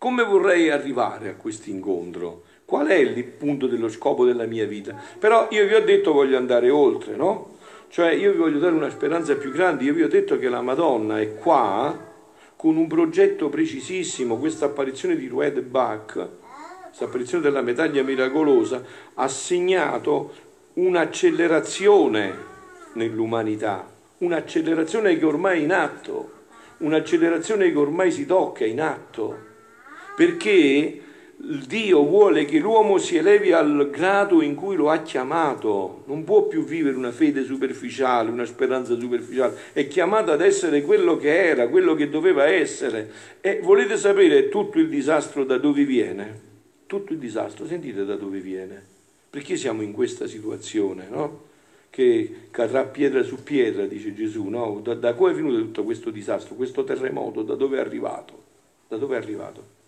Come 0.00 0.24
vorrei 0.24 0.70
arrivare 0.70 1.28
a 1.28 1.34
questo 1.34 1.68
incontro? 1.68 2.44
Qual 2.64 2.86
è 2.86 2.94
il 2.94 3.22
punto 3.22 3.66
dello 3.66 3.90
scopo 3.90 4.24
della 4.24 4.46
mia 4.46 4.64
vita? 4.64 4.98
Però 5.18 5.48
io 5.50 5.66
vi 5.66 5.74
ho 5.74 5.84
detto 5.84 6.14
voglio 6.14 6.38
andare 6.38 6.70
oltre, 6.70 7.16
no? 7.16 7.58
Cioè 7.88 8.12
io 8.12 8.32
vi 8.32 8.38
voglio 8.38 8.58
dare 8.58 8.74
una 8.74 8.88
speranza 8.88 9.36
più 9.36 9.52
grande, 9.52 9.84
io 9.84 9.92
vi 9.92 10.02
ho 10.02 10.08
detto 10.08 10.38
che 10.38 10.48
la 10.48 10.62
Madonna 10.62 11.20
è 11.20 11.34
qua 11.34 11.94
con 12.56 12.78
un 12.78 12.86
progetto 12.86 13.50
precisissimo, 13.50 14.38
questa 14.38 14.64
apparizione 14.64 15.16
di 15.16 15.28
Rued 15.28 15.60
Bach, 15.60 16.28
questa 16.86 17.04
apparizione 17.04 17.42
della 17.42 17.60
medaglia 17.60 18.02
miracolosa, 18.02 18.82
ha 19.12 19.28
segnato 19.28 20.32
un'accelerazione 20.72 22.34
nell'umanità, 22.94 23.86
un'accelerazione 24.16 25.18
che 25.18 25.26
ormai 25.26 25.60
è 25.60 25.62
in 25.62 25.72
atto, 25.74 26.32
un'accelerazione 26.78 27.70
che 27.70 27.76
ormai 27.76 28.10
si 28.10 28.24
tocca 28.24 28.64
in 28.64 28.80
atto, 28.80 29.48
perché 30.20 31.00
Dio 31.66 32.04
vuole 32.04 32.44
che 32.44 32.58
l'uomo 32.58 32.98
si 32.98 33.16
elevi 33.16 33.52
al 33.52 33.88
grado 33.90 34.42
in 34.42 34.54
cui 34.54 34.76
lo 34.76 34.90
ha 34.90 35.00
chiamato, 35.00 36.02
non 36.08 36.24
può 36.24 36.42
più 36.46 36.62
vivere 36.62 36.94
una 36.94 37.10
fede 37.10 37.42
superficiale, 37.42 38.28
una 38.30 38.44
speranza 38.44 38.98
superficiale, 38.98 39.56
è 39.72 39.88
chiamato 39.88 40.30
ad 40.30 40.42
essere 40.42 40.82
quello 40.82 41.16
che 41.16 41.34
era, 41.34 41.68
quello 41.68 41.94
che 41.94 42.10
doveva 42.10 42.44
essere. 42.44 43.10
E 43.40 43.60
volete 43.62 43.96
sapere 43.96 44.50
tutto 44.50 44.78
il 44.78 44.90
disastro 44.90 45.46
da 45.46 45.56
dove 45.56 45.84
viene? 45.84 46.48
tutto 46.86 47.14
il 47.14 47.18
disastro, 47.18 47.66
sentite 47.66 48.04
da 48.04 48.16
dove 48.16 48.40
viene. 48.40 48.84
Perché 49.30 49.56
siamo 49.56 49.80
in 49.80 49.92
questa 49.92 50.26
situazione, 50.26 51.06
no? 51.08 51.44
Che 51.88 52.48
cadrà 52.50 52.82
pietra 52.82 53.22
su 53.22 53.42
pietra, 53.42 53.86
dice 53.86 54.12
Gesù, 54.12 54.48
no? 54.48 54.80
Da, 54.82 54.94
da 54.94 55.14
come 55.14 55.30
è 55.30 55.34
venuto 55.34 55.56
tutto 55.60 55.84
questo 55.84 56.10
disastro, 56.10 56.56
questo 56.56 56.84
terremoto, 56.84 57.42
da 57.42 57.54
dove 57.54 57.78
è 57.78 57.80
arrivato? 57.80 58.42
Da 58.86 58.98
dove 58.98 59.14
è 59.14 59.18
arrivato? 59.18 59.78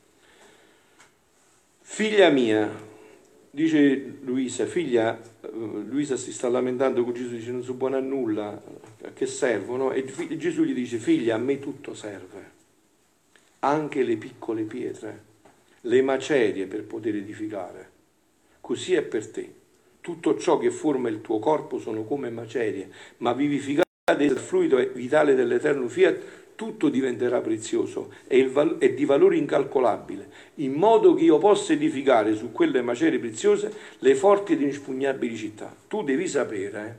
Figlia 1.82 2.30
mia, 2.30 2.70
dice 3.50 4.18
Luisa, 4.22 4.66
figlia, 4.66 5.20
eh, 5.20 5.48
Luisa 5.52 6.16
si 6.16 6.32
sta 6.32 6.48
lamentando 6.48 7.04
con 7.04 7.12
Gesù, 7.12 7.34
dice 7.34 7.50
non 7.50 7.62
sono 7.62 7.76
buona 7.76 7.98
a 7.98 8.00
nulla, 8.00 8.62
a 9.04 9.12
che 9.12 9.26
servono? 9.26 9.92
E 9.92 10.04
Gesù 10.36 10.62
gli 10.64 10.74
dice, 10.74 10.98
figlia, 10.98 11.34
a 11.34 11.38
me 11.38 11.58
tutto 11.58 11.94
serve, 11.94 12.50
anche 13.60 14.02
le 14.02 14.16
piccole 14.16 14.62
pietre 14.62 15.30
le 15.82 16.02
macerie 16.02 16.66
per 16.66 16.84
poter 16.84 17.16
edificare. 17.16 17.90
Così 18.60 18.94
è 18.94 19.02
per 19.02 19.28
te. 19.28 19.54
Tutto 20.00 20.38
ciò 20.38 20.58
che 20.58 20.70
forma 20.70 21.08
il 21.08 21.20
tuo 21.20 21.38
corpo 21.38 21.78
sono 21.78 22.04
come 22.04 22.30
macerie, 22.30 22.90
ma 23.18 23.32
vivificate 23.32 23.82
dal 24.04 24.38
fluido 24.38 24.76
vitale 24.92 25.34
dell'eterno 25.34 25.88
fiat, 25.88 26.20
tutto 26.62 26.88
diventerà 26.88 27.40
prezioso 27.40 28.12
e, 28.28 28.46
val- 28.46 28.78
di 28.78 29.04
valore 29.04 29.36
incalcolabile, 29.36 30.30
in 30.56 30.74
modo 30.74 31.12
che 31.12 31.24
io 31.24 31.38
possa 31.38 31.72
edificare 31.72 32.36
su 32.36 32.52
quelle 32.52 32.82
macerie 32.82 33.18
preziose 33.18 33.72
le 33.98 34.14
forti 34.14 34.52
ed 34.52 34.60
inespugnabili 34.60 35.36
città. 35.36 35.74
Tu 35.88 36.04
devi 36.04 36.28
sapere, 36.28 36.98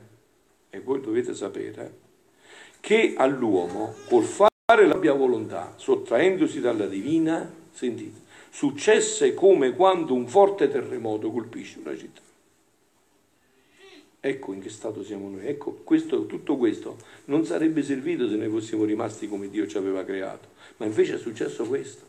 eh, 0.68 0.76
e 0.76 0.80
voi 0.80 1.00
dovete 1.00 1.34
sapere, 1.34 1.96
che 2.78 3.14
all'uomo 3.16 3.94
col 4.06 4.24
fare 4.24 4.86
la 4.86 4.96
mia 4.96 5.14
volontà, 5.14 5.72
sottraendosi 5.76 6.60
dalla 6.60 6.84
divina, 6.84 7.50
sentite, 7.72 8.20
successe 8.50 9.32
come 9.32 9.74
quando 9.74 10.12
un 10.12 10.26
forte 10.28 10.68
terremoto 10.68 11.30
colpisce 11.30 11.78
una 11.82 11.96
città. 11.96 12.20
Ecco 14.26 14.54
in 14.54 14.62
che 14.62 14.70
stato 14.70 15.04
siamo 15.04 15.28
noi. 15.28 15.46
Ecco, 15.46 15.80
questo, 15.84 16.24
tutto 16.24 16.56
questo 16.56 16.96
non 17.26 17.44
sarebbe 17.44 17.82
servito 17.82 18.26
se 18.26 18.36
noi 18.36 18.48
fossimo 18.48 18.84
rimasti 18.84 19.28
come 19.28 19.50
Dio 19.50 19.66
ci 19.66 19.76
aveva 19.76 20.02
creato. 20.02 20.48
Ma 20.78 20.86
invece 20.86 21.16
è 21.16 21.18
successo 21.18 21.64
questo, 21.64 22.04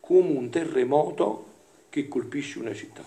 come 0.00 0.36
un 0.36 0.50
terremoto 0.50 1.46
che 1.88 2.08
colpisce 2.08 2.58
una 2.58 2.74
città. 2.74 3.02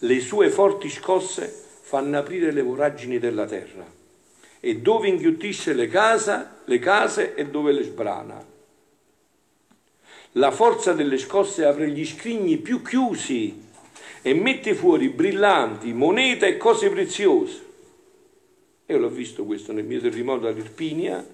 Le 0.00 0.18
sue 0.18 0.50
forti 0.50 0.90
scosse 0.90 1.46
fanno 1.82 2.18
aprire 2.18 2.50
le 2.50 2.62
voragini 2.62 3.20
della 3.20 3.46
terra 3.46 3.86
e 4.58 4.78
dove 4.78 5.06
inghiottisce 5.06 5.72
le 5.72 5.86
case, 5.86 6.46
le 6.64 6.80
case 6.80 7.36
e 7.36 7.46
dove 7.46 7.70
le 7.70 7.84
sbrana. 7.84 8.44
La 10.32 10.50
forza 10.50 10.92
delle 10.92 11.18
scosse 11.18 11.64
apre 11.64 11.88
gli 11.90 12.04
scrigni 12.04 12.56
più 12.56 12.82
chiusi 12.82 13.62
e 14.22 14.34
mette 14.34 14.74
fuori 14.74 15.08
brillanti, 15.08 15.92
monete 15.92 16.48
e 16.48 16.56
cose 16.56 16.90
preziose. 16.90 17.70
Io 18.86 18.98
l'ho 18.98 19.08
visto 19.08 19.44
questo 19.44 19.72
nel 19.72 19.84
mio 19.84 20.00
terremoto 20.00 20.46
all'Irpinia 20.46 21.24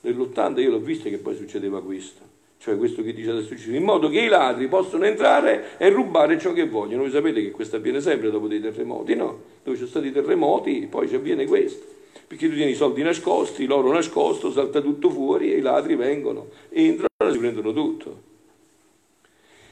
dell'80, 0.00 0.60
io 0.60 0.70
l'ho 0.70 0.78
visto 0.78 1.08
che 1.08 1.18
poi 1.18 1.36
succedeva 1.36 1.82
questo. 1.82 2.34
Cioè 2.58 2.76
questo 2.76 3.02
che 3.02 3.12
dice 3.12 3.30
adesso 3.30 3.54
in 3.70 3.82
modo 3.82 4.08
che 4.08 4.20
i 4.20 4.28
ladri 4.28 4.66
possono 4.66 5.04
entrare 5.04 5.76
e 5.78 5.88
rubare 5.90 6.38
ciò 6.38 6.52
che 6.52 6.66
vogliono. 6.66 7.02
Voi 7.02 7.10
sapete 7.10 7.42
che 7.42 7.50
questo 7.50 7.76
avviene 7.76 8.00
sempre 8.00 8.30
dopo 8.30 8.48
dei 8.48 8.60
terremoti, 8.60 9.14
no? 9.14 9.40
Dove 9.62 9.76
ci 9.76 9.86
sono 9.86 9.88
stati 9.88 10.10
terremoti, 10.10 10.86
poi 10.90 11.06
ci 11.08 11.14
avviene 11.14 11.46
questo. 11.46 11.84
Perché 12.26 12.48
tu 12.48 12.54
tieni 12.54 12.72
i 12.72 12.74
soldi 12.74 13.02
nascosti, 13.02 13.66
l'oro 13.66 13.92
nascosto, 13.92 14.50
salta 14.50 14.80
tutto 14.80 15.10
fuori 15.10 15.52
e 15.52 15.58
i 15.58 15.60
ladri 15.60 15.94
vengono, 15.94 16.48
entrano 16.70 17.08
e 17.18 17.32
si 17.32 17.38
prendono 17.38 17.72
tutto. 17.72 18.25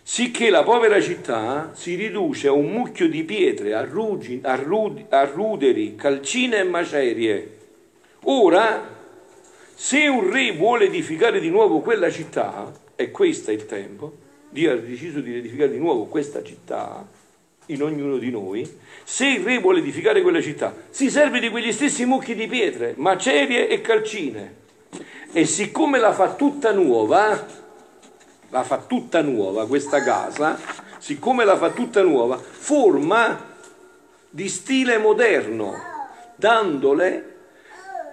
Sicché 0.06 0.50
la 0.50 0.62
povera 0.62 1.00
città 1.00 1.70
si 1.72 1.94
riduce 1.94 2.46
a 2.48 2.52
un 2.52 2.70
mucchio 2.70 3.08
di 3.08 3.24
pietre, 3.24 3.72
a, 3.72 3.82
rugi, 3.82 4.38
a, 4.42 4.54
rudi, 4.54 5.06
a 5.08 5.24
ruderi, 5.24 5.96
calcine 5.96 6.58
e 6.58 6.64
macerie. 6.64 7.56
Ora, 8.24 8.86
se 9.74 10.06
un 10.06 10.30
re 10.30 10.52
vuole 10.52 10.84
edificare 10.84 11.40
di 11.40 11.48
nuovo 11.48 11.80
quella 11.80 12.10
città, 12.10 12.70
e 12.94 13.10
questo 13.10 13.50
è 13.50 13.54
il 13.54 13.64
tempo, 13.64 14.12
Dio 14.50 14.72
ha 14.72 14.76
deciso 14.76 15.20
di 15.20 15.36
edificare 15.36 15.70
di 15.70 15.78
nuovo 15.78 16.04
questa 16.04 16.42
città 16.42 17.08
in 17.66 17.82
ognuno 17.82 18.18
di 18.18 18.30
noi, 18.30 18.78
se 19.04 19.26
il 19.26 19.40
re 19.42 19.58
vuole 19.58 19.78
edificare 19.78 20.20
quella 20.20 20.42
città, 20.42 20.74
si 20.90 21.08
serve 21.08 21.40
di 21.40 21.48
quegli 21.48 21.72
stessi 21.72 22.04
mucchi 22.04 22.34
di 22.34 22.46
pietre, 22.46 22.92
macerie 22.98 23.68
e 23.68 23.80
calcine. 23.80 24.62
E 25.32 25.46
siccome 25.46 25.98
la 25.98 26.12
fa 26.12 26.34
tutta 26.34 26.72
nuova, 26.72 27.62
la 28.54 28.62
fa 28.62 28.84
tutta 28.86 29.20
nuova 29.20 29.66
questa 29.66 30.00
casa, 30.00 30.56
siccome 30.98 31.44
la 31.44 31.56
fa 31.56 31.70
tutta 31.70 32.02
nuova, 32.02 32.38
forma 32.38 33.52
di 34.30 34.48
stile 34.48 34.96
moderno, 34.96 35.74
dandole 36.36 37.32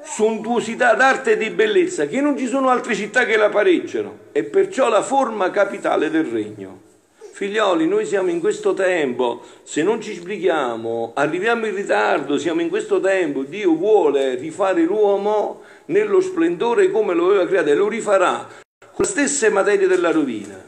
sontuosità 0.04 0.96
d'arte 0.96 1.34
e 1.34 1.38
di 1.38 1.52
bellezza 1.52 2.08
che 2.08 2.22
non 2.22 2.36
ci 2.36 2.48
sono 2.48 2.70
altre 2.70 2.96
città 2.96 3.24
che 3.24 3.38
la 3.38 3.50
pareggiano 3.50 4.18
e 4.32 4.44
perciò 4.44 4.90
la 4.90 5.04
forma 5.04 5.52
capitale 5.52 6.10
del 6.10 6.26
regno. 6.26 6.90
Figlioli, 7.34 7.88
noi 7.88 8.08
siamo 8.08 8.32
in 8.32 8.40
questo 8.40 8.74
tempo, 8.74 9.44
se 9.62 9.84
non 9.84 10.02
ci 10.02 10.16
sbrighiamo, 10.16 11.12
arriviamo 11.14 11.68
in 11.68 11.76
ritardo, 11.76 12.40
siamo 12.40 12.62
in 12.62 12.70
questo 12.70 13.00
tempo, 13.00 13.44
Dio 13.44 13.76
vuole 13.76 14.34
rifare 14.34 14.82
l'uomo 14.82 15.62
nello 15.86 16.20
splendore 16.20 16.90
come 16.90 17.14
lo 17.14 17.28
aveva 17.28 17.46
creato 17.46 17.70
e 17.70 17.76
lo 17.76 17.88
rifarà 17.88 18.70
con 19.02 19.06
le 19.06 19.20
stesse 19.20 19.50
materie 19.50 19.88
della 19.88 20.12
rovina. 20.12 20.64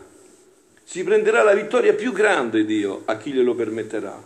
Si 0.84 1.04
prenderà 1.04 1.44
la 1.44 1.54
vittoria 1.54 1.94
più 1.94 2.12
grande 2.12 2.66
Dio 2.66 3.04
a 3.06 3.18
chi 3.18 3.32
glielo 3.32 3.54
permetterà. 3.54 4.20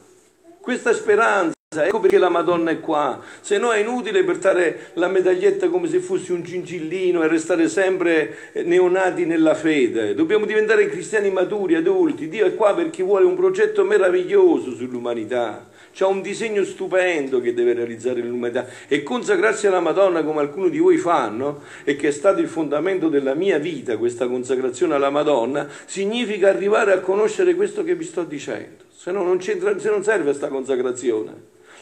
Questa 0.62 0.94
speranza, 0.94 1.54
ecco 1.84 2.00
perché 2.00 2.18
la 2.18 2.30
Madonna 2.30 2.72
è 2.72 2.80
qua, 2.80 3.22
se 3.42 3.58
no 3.58 3.72
è 3.72 3.80
inutile 3.80 4.24
portare 4.24 4.92
la 4.94 5.10
medaglietta 5.10 5.68
come 5.68 5.90
se 5.90 6.00
fosse 6.00 6.32
un 6.32 6.42
gingillino 6.42 7.22
e 7.22 7.28
restare 7.28 7.68
sempre 7.68 8.52
neonati 8.64 9.26
nella 9.26 9.56
fede. 9.56 10.14
Dobbiamo 10.14 10.46
diventare 10.46 10.88
cristiani 10.88 11.30
maturi, 11.30 11.76
adulti. 11.76 12.30
Dio 12.30 12.46
è 12.46 12.56
qua 12.56 12.74
perché 12.74 13.04
vuole 13.04 13.26
un 13.26 13.36
progetto 13.36 13.84
meraviglioso 13.84 14.74
sull'umanità 14.74 15.68
c'è 15.98 16.06
un 16.06 16.22
disegno 16.22 16.64
stupendo 16.64 17.42
che 17.42 17.56
deve 17.56 17.74
realizzare 17.74 18.22
l'umanità 18.22 18.68
e 18.88 19.02
consacrarsi 19.02 19.66
alla 19.66 19.80
Madonna 19.80 20.24
come 20.24 20.42
alcuni 20.42 20.70
di 20.70 20.78
voi 20.78 20.98
fanno 20.98 21.64
e 21.84 21.96
che 21.96 22.10
è 22.10 22.12
stato 22.12 22.40
il 22.40 22.48
fondamento 22.48 23.10
della 23.10 23.34
mia 23.34 23.58
vita, 23.58 23.98
questa 23.98 24.28
consacrazione 24.28 24.94
alla 24.94 25.10
Madonna, 25.10 25.68
significa 25.86 26.50
arrivare 26.50 26.94
a 26.94 27.00
conoscere 27.00 27.56
questo 27.56 27.84
che 27.84 27.96
vi 27.96 28.04
sto 28.04 28.24
dicendo, 28.26 28.84
se 28.96 29.12
no 29.12 29.24
non, 29.24 29.42
se 29.42 29.56
non 29.56 30.04
serve 30.04 30.26
questa 30.26 30.50
consacrazione. 30.50 31.34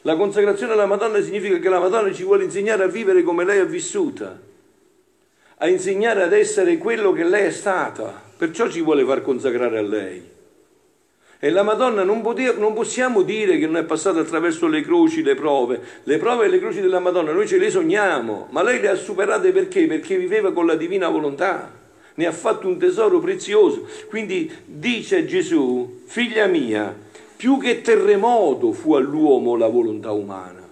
La 0.04 0.16
consacrazione 0.16 0.72
alla 0.72 0.86
Madonna 0.86 1.22
significa 1.22 1.60
che 1.60 1.68
la 1.68 1.80
Madonna 1.80 2.14
ci 2.14 2.24
vuole 2.24 2.46
insegnare 2.46 2.84
a 2.86 2.88
vivere 2.88 3.22
come 3.22 3.44
lei 3.44 3.60
ha 3.60 3.66
vissuta, 3.66 4.40
a 5.58 5.68
insegnare 5.68 6.24
ad 6.24 6.32
essere 6.32 6.78
quello 6.78 7.12
che 7.12 7.26
lei 7.26 7.48
è 7.48 7.52
stata, 7.52 8.14
perciò 8.38 8.70
ci 8.70 8.80
vuole 8.80 9.04
far 9.04 9.22
consacrare 9.22 9.78
a 9.78 9.82
lei. 9.82 10.35
E 11.46 11.52
la 11.52 11.62
Madonna 11.62 12.02
non, 12.04 12.24
potevo, 12.24 12.60
non, 12.60 12.74
possiamo 12.74 13.22
dire 13.22 13.60
che 13.60 13.68
non 13.68 13.78
è 13.78 13.84
passata 13.84 14.20
attraverso 14.20 14.66
le 14.66 14.82
croci, 14.82 15.22
le 15.22 15.36
prove. 15.36 15.80
Le 16.02 16.18
prove 16.18 16.46
e 16.46 16.50
le 16.50 16.58
croci 16.58 16.82
della 16.82 16.98
Madonna 16.98 17.34
noi 17.34 17.48
ce 17.48 17.60
le 17.60 17.70
sogniamo, 17.70 18.48
ma 18.50 18.64
lei 18.64 18.82
le 18.82 18.90
ha 18.90 18.96
superate 18.96 19.52
perché? 19.52 19.86
Perché 19.86 20.18
viveva 20.18 20.52
con 20.54 20.66
la 20.66 20.74
divina 20.74 21.08
volontà, 21.08 21.72
ne 22.16 22.26
ha 22.26 22.32
fatto 22.32 22.68
un 22.68 22.80
tesoro 22.80 23.20
prezioso. 23.20 23.88
Quindi 24.10 24.52
dice 24.66 25.28
Gesù, 25.28 26.02
figlia 26.06 26.48
mia, 26.48 26.92
più 27.36 27.60
che 27.60 27.82
terremoto 27.82 28.72
fu 28.72 28.96
all'uomo 28.96 29.56
la 29.56 29.68
volontà 29.68 30.10
umana. 30.14 30.68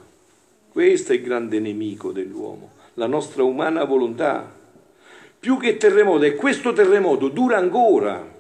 Questo 0.72 1.12
è 1.12 1.18
il 1.18 1.22
grande 1.22 1.60
nemico 1.60 2.12
dell'uomo, 2.12 2.72
la 2.96 3.06
nostra 3.06 3.44
umana 3.44 3.84
volontà. 3.84 4.52
Più 5.40 5.56
che 5.60 5.78
terremoto, 5.78 6.24
e 6.24 6.34
questo 6.34 6.74
terremoto 6.74 7.28
dura 7.28 7.58
ancora 7.58 8.33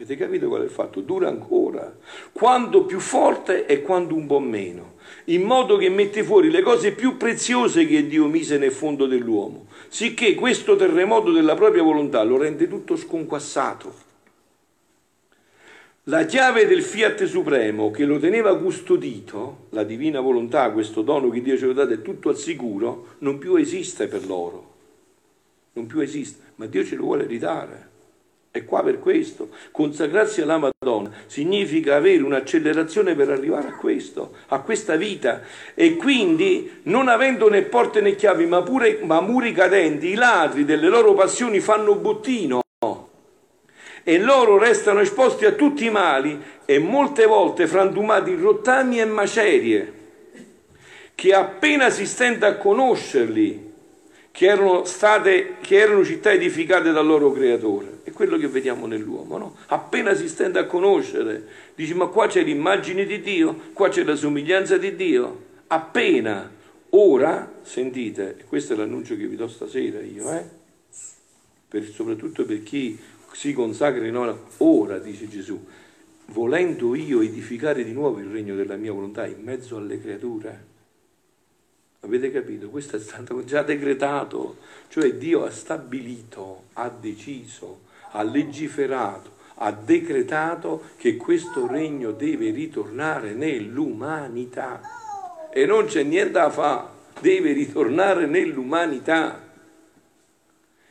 Avete 0.00 0.16
capito 0.16 0.48
qual 0.48 0.62
è 0.62 0.64
il 0.64 0.70
fatto? 0.70 1.02
Dura 1.02 1.28
ancora, 1.28 1.94
quando 2.32 2.86
più 2.86 3.00
forte 3.00 3.66
e 3.66 3.82
quando 3.82 4.14
un 4.14 4.26
po' 4.26 4.40
meno, 4.40 4.94
in 5.24 5.42
modo 5.42 5.76
che 5.76 5.90
mette 5.90 6.24
fuori 6.24 6.50
le 6.50 6.62
cose 6.62 6.92
più 6.92 7.18
preziose 7.18 7.84
che 7.86 8.06
Dio 8.06 8.24
mise 8.26 8.56
nel 8.56 8.72
fondo 8.72 9.04
dell'uomo, 9.04 9.66
sicché 9.88 10.34
questo 10.34 10.74
terremoto 10.74 11.32
della 11.32 11.54
propria 11.54 11.82
volontà 11.82 12.22
lo 12.22 12.38
rende 12.38 12.66
tutto 12.66 12.96
sconquassato. 12.96 13.94
La 16.04 16.24
chiave 16.24 16.66
del 16.66 16.82
fiat 16.82 17.24
supremo 17.24 17.90
che 17.90 18.06
lo 18.06 18.18
teneva 18.18 18.56
custodito, 18.56 19.66
la 19.68 19.84
divina 19.84 20.20
volontà, 20.20 20.70
questo 20.70 21.02
dono 21.02 21.28
che 21.28 21.42
Dio 21.42 21.58
ci 21.58 21.64
ha 21.64 21.72
dato 21.74 21.92
è 21.92 22.00
tutto 22.00 22.30
al 22.30 22.38
sicuro, 22.38 23.16
non 23.18 23.36
più 23.36 23.54
esiste 23.56 24.06
per 24.08 24.24
loro. 24.24 24.68
Non 25.74 25.84
più 25.84 26.00
esiste, 26.00 26.52
ma 26.54 26.64
Dio 26.64 26.82
ce 26.86 26.96
lo 26.96 27.04
vuole 27.04 27.26
ridare. 27.26 27.89
È 28.52 28.64
qua 28.64 28.82
per 28.82 28.98
questo. 28.98 29.50
Consacrarsi 29.70 30.40
alla 30.40 30.58
Madonna 30.58 31.10
significa 31.26 31.94
avere 31.94 32.22
un'accelerazione 32.22 33.14
per 33.14 33.30
arrivare 33.30 33.68
a 33.68 33.76
questo, 33.76 34.34
a 34.48 34.60
questa 34.60 34.96
vita. 34.96 35.42
E 35.74 35.94
quindi, 35.94 36.80
non 36.84 37.06
avendo 37.06 37.48
né 37.48 37.62
porte 37.62 38.00
né 38.00 38.16
chiavi, 38.16 38.46
ma, 38.46 38.62
pure, 38.62 39.00
ma 39.04 39.20
muri 39.20 39.52
cadenti, 39.52 40.08
i 40.08 40.14
ladri 40.14 40.64
delle 40.64 40.88
loro 40.88 41.14
passioni 41.14 41.60
fanno 41.60 41.94
bottino 41.94 42.60
e 44.02 44.18
loro 44.18 44.58
restano 44.58 45.00
esposti 45.00 45.44
a 45.44 45.52
tutti 45.52 45.84
i 45.84 45.90
mali 45.90 46.42
e 46.64 46.78
molte 46.78 47.26
volte 47.26 47.66
frantumati 47.68 48.30
in 48.30 48.40
rottami 48.40 48.98
e 48.98 49.04
macerie, 49.04 49.92
che 51.14 51.34
appena 51.34 51.90
si 51.90 52.06
stenta 52.06 52.48
a 52.48 52.56
conoscerli, 52.56 53.69
che 54.40 54.46
erano, 54.46 54.86
state, 54.86 55.56
che 55.60 55.76
erano 55.76 56.02
città 56.02 56.32
edificate 56.32 56.92
dal 56.92 57.04
loro 57.04 57.30
creatore. 57.30 57.98
È 58.04 58.10
quello 58.10 58.38
che 58.38 58.48
vediamo 58.48 58.86
nell'uomo, 58.86 59.36
no? 59.36 59.56
Appena 59.66 60.14
si 60.14 60.30
stende 60.30 60.58
a 60.58 60.64
conoscere, 60.64 61.46
dici 61.74 61.92
ma 61.92 62.06
qua 62.06 62.26
c'è 62.26 62.42
l'immagine 62.42 63.04
di 63.04 63.20
Dio, 63.20 63.54
qua 63.74 63.90
c'è 63.90 64.02
la 64.02 64.14
somiglianza 64.14 64.78
di 64.78 64.96
Dio. 64.96 65.44
Appena, 65.66 66.50
ora, 66.88 67.52
sentite, 67.60 68.42
questo 68.48 68.72
è 68.72 68.76
l'annuncio 68.76 69.14
che 69.14 69.26
vi 69.26 69.36
do 69.36 69.46
stasera 69.46 70.00
io, 70.00 70.32
eh? 70.32 70.44
per, 71.68 71.84
soprattutto 71.84 72.46
per 72.46 72.62
chi 72.62 72.98
si 73.32 73.52
consacra 73.52 74.06
in 74.06 74.16
ora, 74.16 74.34
ora, 74.56 74.98
dice 74.98 75.28
Gesù, 75.28 75.62
volendo 76.28 76.94
io 76.94 77.20
edificare 77.20 77.84
di 77.84 77.92
nuovo 77.92 78.20
il 78.20 78.30
regno 78.30 78.54
della 78.54 78.76
mia 78.76 78.92
volontà 78.92 79.26
in 79.26 79.42
mezzo 79.42 79.76
alle 79.76 80.00
creature 80.00 80.69
Avete 82.02 82.32
capito? 82.32 82.70
Questo 82.70 82.96
è 82.96 82.98
stato 82.98 83.44
già 83.44 83.62
decretato, 83.62 84.56
cioè 84.88 85.14
Dio 85.14 85.44
ha 85.44 85.50
stabilito, 85.50 86.64
ha 86.72 86.88
deciso, 86.88 87.80
ha 88.12 88.22
legiferato, 88.22 89.32
ha 89.56 89.70
decretato 89.70 90.82
che 90.96 91.16
questo 91.16 91.66
regno 91.66 92.12
deve 92.12 92.52
ritornare 92.52 93.34
nell'umanità 93.34 94.80
e 95.52 95.66
non 95.66 95.84
c'è 95.84 96.02
niente 96.02 96.32
da 96.32 96.48
fare, 96.48 96.88
deve 97.20 97.52
ritornare 97.52 98.24
nell'umanità. 98.24 99.48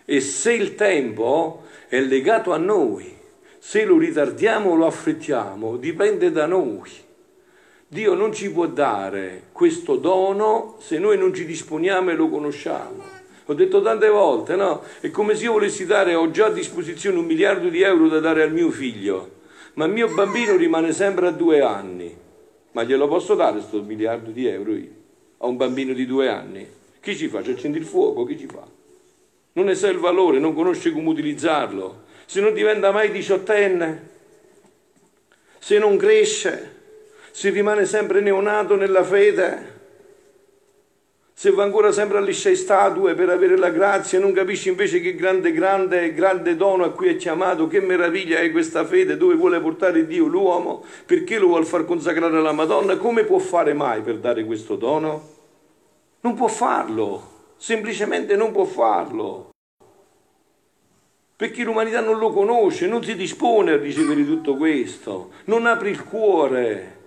E 0.06 0.22
se 0.22 0.54
il 0.54 0.76
tempo 0.76 1.64
è 1.88 2.00
legato 2.02 2.54
a 2.54 2.58
noi, 2.58 3.18
se 3.58 3.84
lo 3.84 3.98
ritardiamo 3.98 4.70
o 4.70 4.76
lo 4.76 4.86
affrettiamo, 4.86 5.76
dipende 5.78 6.32
da 6.32 6.46
noi. 6.46 7.08
Dio 7.92 8.14
non 8.14 8.32
ci 8.32 8.52
può 8.52 8.68
dare 8.68 9.46
questo 9.52 9.96
dono 9.96 10.76
se 10.80 11.00
noi 11.00 11.18
non 11.18 11.34
ci 11.34 11.44
disponiamo 11.44 12.12
e 12.12 12.14
lo 12.14 12.30
conosciamo. 12.30 13.04
Ho 13.46 13.54
detto 13.56 13.82
tante 13.82 14.08
volte, 14.10 14.56
no? 14.56 14.84
È 15.00 15.10
come 15.10 15.34
se 15.34 15.46
io 15.46 15.54
volessi 15.54 15.88
dare, 15.88 16.14
ho 16.14 16.30
già 16.30 16.46
a 16.46 16.52
disposizione 16.52 17.18
un 17.18 17.26
miliardo 17.26 17.68
di 17.68 17.82
euro 17.82 18.08
da 18.08 18.20
dare 18.20 18.44
al 18.44 18.54
mio 18.54 18.70
figlio, 18.70 19.38
ma 19.74 19.86
il 19.86 19.92
mio 19.92 20.08
bambino 20.08 20.56
rimane 20.56 20.94
sempre 20.94 21.30
a 21.30 21.32
due 21.32 21.62
anni. 21.62 22.16
Ma 22.74 22.84
glielo 22.84 23.08
posso 23.08 23.34
dare 23.34 23.54
questo 23.54 23.82
miliardo 23.82 24.30
di 24.30 24.46
euro 24.46 24.76
io? 24.76 24.92
A 25.40 25.48
un 25.48 25.58
bambino 25.58 25.94
di 25.94 26.06
due 26.06 26.30
anni? 26.30 26.68
Chi 27.00 27.18
ci 27.18 27.28
fa? 27.28 27.42
Ci 27.42 27.50
accendi 27.50 27.80
il 27.80 27.86
fuoco? 27.86 28.24
Chi 28.24 28.38
ci 28.38 28.46
fa? 28.46 28.68
Non 29.54 29.66
ne 29.66 29.74
sa 29.74 29.88
il 29.88 29.98
valore, 29.98 30.38
non 30.38 30.54
conosce 30.54 30.92
come 30.92 31.10
utilizzarlo. 31.10 32.04
Se 32.28 32.40
non 32.40 32.54
diventa 32.54 32.92
mai 32.92 33.10
diciottenne, 33.10 34.10
se 35.58 35.80
non 35.80 35.98
cresce, 35.98 36.79
si 37.40 37.48
rimane 37.52 37.86
sempre 37.86 38.20
neonato 38.20 38.76
nella 38.76 39.02
fede, 39.02 39.78
se 41.32 41.52
va 41.52 41.64
ancora 41.64 41.90
sempre 41.94 42.18
a 42.18 42.20
lisciare 42.20 42.58
statue 42.58 43.14
per 43.14 43.30
avere 43.30 43.58
la 43.58 43.70
grazia, 43.70 44.20
non 44.20 44.34
capisci 44.34 44.68
invece 44.68 45.00
che 45.00 45.16
grande, 45.16 45.54
grande, 45.54 46.14
grande 46.14 46.58
dono 46.58 46.84
a 46.84 46.92
cui 46.92 47.08
è 47.08 47.16
chiamato, 47.16 47.68
che 47.68 47.80
meraviglia 47.80 48.40
è 48.40 48.52
questa 48.52 48.84
fede, 48.84 49.16
dove 49.16 49.36
vuole 49.36 49.62
portare 49.62 50.06
Dio 50.06 50.26
l'uomo, 50.26 50.84
perché 51.06 51.40
lo 51.40 51.48
vuole 51.48 51.64
far 51.64 51.86
consacrare 51.86 52.36
alla 52.36 52.52
Madonna, 52.52 52.98
come 52.98 53.24
può 53.24 53.40
fare 53.40 53.72
mai 53.72 54.02
per 54.02 54.18
dare 54.18 54.44
questo 54.44 54.76
dono? 54.76 55.30
Non 56.20 56.34
può 56.34 56.50
farlo, 56.50 57.54
semplicemente 57.56 58.36
non 58.36 58.52
può 58.52 58.66
farlo. 58.66 59.52
perché 61.38 61.64
l'umanità 61.64 62.02
non 62.02 62.18
lo 62.18 62.34
conosce, 62.34 62.86
non 62.86 63.02
si 63.02 63.16
dispone 63.16 63.72
a 63.72 63.78
ricevere 63.78 64.26
tutto 64.26 64.58
questo, 64.58 65.30
non 65.46 65.68
apre 65.68 65.90
il 65.90 66.04
cuore, 66.04 66.99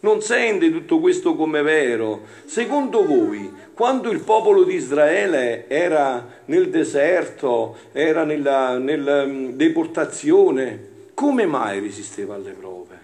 non 0.00 0.22
sente 0.22 0.70
tutto 0.70 0.98
questo 0.98 1.34
come 1.34 1.62
vero. 1.62 2.22
Secondo 2.44 3.04
voi, 3.04 3.52
quando 3.74 4.10
il 4.10 4.20
popolo 4.20 4.64
di 4.64 4.74
Israele 4.74 5.66
era 5.68 6.42
nel 6.46 6.70
deserto, 6.70 7.76
era 7.92 8.24
nella, 8.24 8.78
nella 8.78 9.24
mm, 9.24 9.50
deportazione, 9.50 10.88
come 11.14 11.46
mai 11.46 11.80
resisteva 11.80 12.34
alle 12.34 12.52
prove? 12.52 12.98